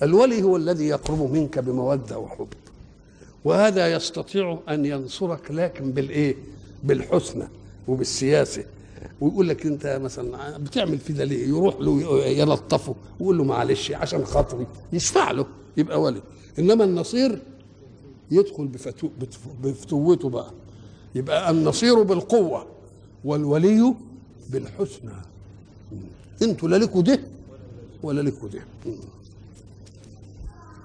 [0.03, 2.49] الولي هو الذي يقرب منك بمودة وحب.
[3.45, 6.34] وهذا يستطيع أن ينصرك لكن بالإيه؟
[6.84, 7.49] بالحسنى
[7.89, 8.64] وبالسياسة.
[9.20, 14.24] ويقول لك انت مثلا بتعمل في ده ليه يروح له يلطفه ويقول له معلش عشان
[14.24, 15.46] خاطري يشفع له
[15.76, 16.22] يبقى ولي
[16.59, 17.42] انما النصير
[18.30, 19.09] يدخل بفتو
[19.62, 20.51] بفتوته بقى.
[21.14, 22.66] يبقى النصير بالقوة
[23.24, 23.94] والولي
[24.51, 25.12] بالحسنى.
[26.42, 27.20] أنتوا لا لكوا ده
[28.03, 28.61] ولا لكوا ده.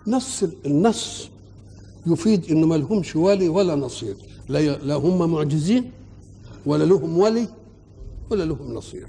[0.07, 1.30] نص النص
[2.07, 4.16] يفيد إنه ما لهمش ولي ولا نصير.
[4.49, 5.91] لا هم معجزين
[6.66, 7.47] ولا لهم ولي
[8.30, 9.07] ولا لهم نصير.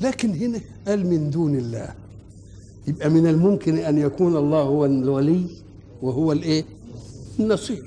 [0.00, 1.94] لكن هنا قال من دون الله.
[2.88, 5.46] يبقى من الممكن أن يكون الله هو الولي
[6.02, 6.64] وهو الإيه؟
[7.40, 7.84] النصير.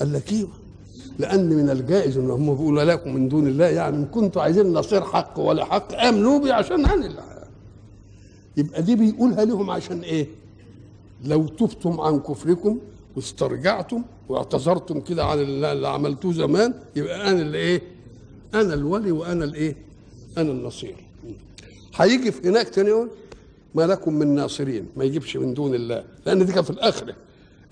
[0.00, 0.48] قال لك أيوه
[1.18, 5.02] لأن من الجائز إن هم بيقولوا لكم من دون الله يعني إن كنتوا عايزين نصير
[5.02, 7.22] حق ولا حق امنوا بي عشان أنا اللي
[8.56, 10.26] يبقى دي بيقولها لهم عشان إيه؟
[11.24, 12.78] لو تبتم عن كفركم
[13.16, 17.82] واسترجعتم واعتذرتم كده عن اللي عملتوه زمان يبقى أنا اللي إيه؟
[18.54, 19.76] أنا الولي وأنا الإيه؟
[20.38, 20.96] أنا النصير.
[21.94, 23.10] هيجي في هناك تاني يقول
[23.74, 24.86] ما لكم من ناصرين.
[24.96, 27.14] ما يجيبش من دون الله لأن دي كان في الآخرة.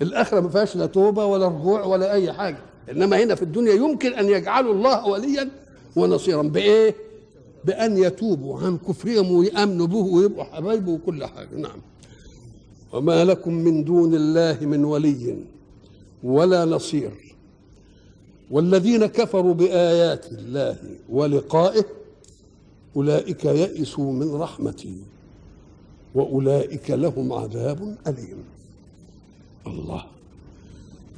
[0.02, 2.58] الآخرة ما فيهاش لا توبة ولا رجوع ولا أي حاجة.
[2.90, 5.50] إنما هنا في الدنيا يمكن أن يجعلوا الله وليا
[5.96, 6.42] ونصيرا.
[6.42, 6.94] بإيه؟
[7.64, 11.56] بأن يتوبوا عن كفرهم ويأمنوا به ويبقوا حبايبه وكل حاجة.
[11.56, 11.80] نعم.
[12.92, 15.36] وما لكم من دون الله من ولي
[16.22, 17.29] ولا نصير.
[18.50, 20.76] والذين كفروا بآيات الله
[21.08, 21.84] ولقائه
[22.96, 24.96] أولئك يئسوا من رحمتي
[26.14, 28.44] وأولئك لهم عذاب أليم.
[29.66, 30.04] الله.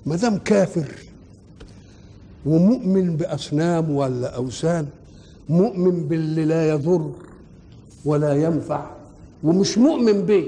[0.07, 0.89] ما دام كافر
[2.47, 4.87] ومؤمن بأصنام ولا أوثان
[5.49, 7.13] مؤمن باللي لا يضر
[8.05, 8.91] ولا ينفع
[9.45, 10.47] ومش مؤمن بيه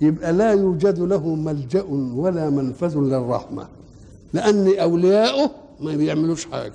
[0.00, 1.82] يبقى لا يوجد له ملجأ
[2.14, 3.66] ولا منفذ للرحمة.
[4.34, 6.72] لأن أولياؤه ما بيعملوش حاجة.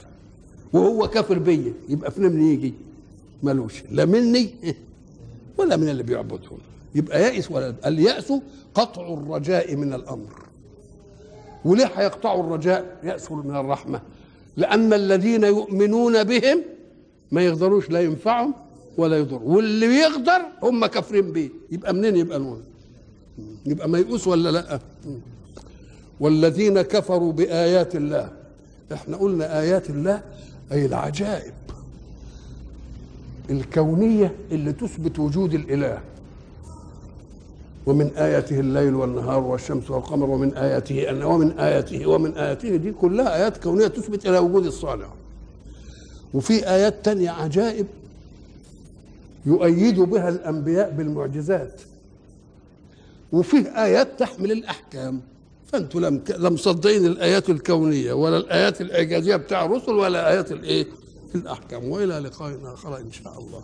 [0.73, 2.73] وهو كافر بيا يبقى فين من يجي.
[3.43, 3.83] ملوش.
[3.91, 4.49] لا مني
[5.57, 6.57] ولا من اللي بيعبدهم.
[6.95, 8.33] يبقى يائس ولا اليأس
[8.73, 10.45] قطع الرجاء من الأمر.
[11.65, 14.01] وليه هيقطعوا الرجاء؟ يأسوا من الرحمة.
[14.57, 16.63] لأن الذين يؤمنون بهم
[17.31, 18.53] ما يقدروش لا ينفعهم
[18.97, 21.49] ولا يضر واللي يقدر هم كافرين بيه.
[21.71, 22.63] يبقى منين يبقى المؤمن
[23.65, 24.79] يبقى ميؤوس ولا لأ؟
[26.19, 28.29] والذين كفروا بآيات الله.
[28.93, 30.21] إحنا قلنا آيات الله
[30.71, 31.53] أي العجائب
[33.49, 36.01] الكونية اللي تثبت وجود الإله.
[37.85, 43.35] ومن آياته الليل والنهار والشمس والقمر ومن آياته أن ومن آياته ومن آياته دي كلها
[43.35, 45.07] آيات كونية تثبت إلى وجود الصانع.
[46.33, 47.87] وفي آيات تانية عجائب
[49.45, 51.81] يؤيد بها الأنبياء بالمعجزات.
[53.31, 55.21] وفيه آيات تحمل الأحكام.
[55.73, 60.87] فأنتوا لم لم مصدقين الآيات الكونية ولا الآيات الإعجازية بتاع الرسل ولا آيات الإيه؟
[61.35, 63.63] الأحكام وإلى لقاء آخر إن شاء الله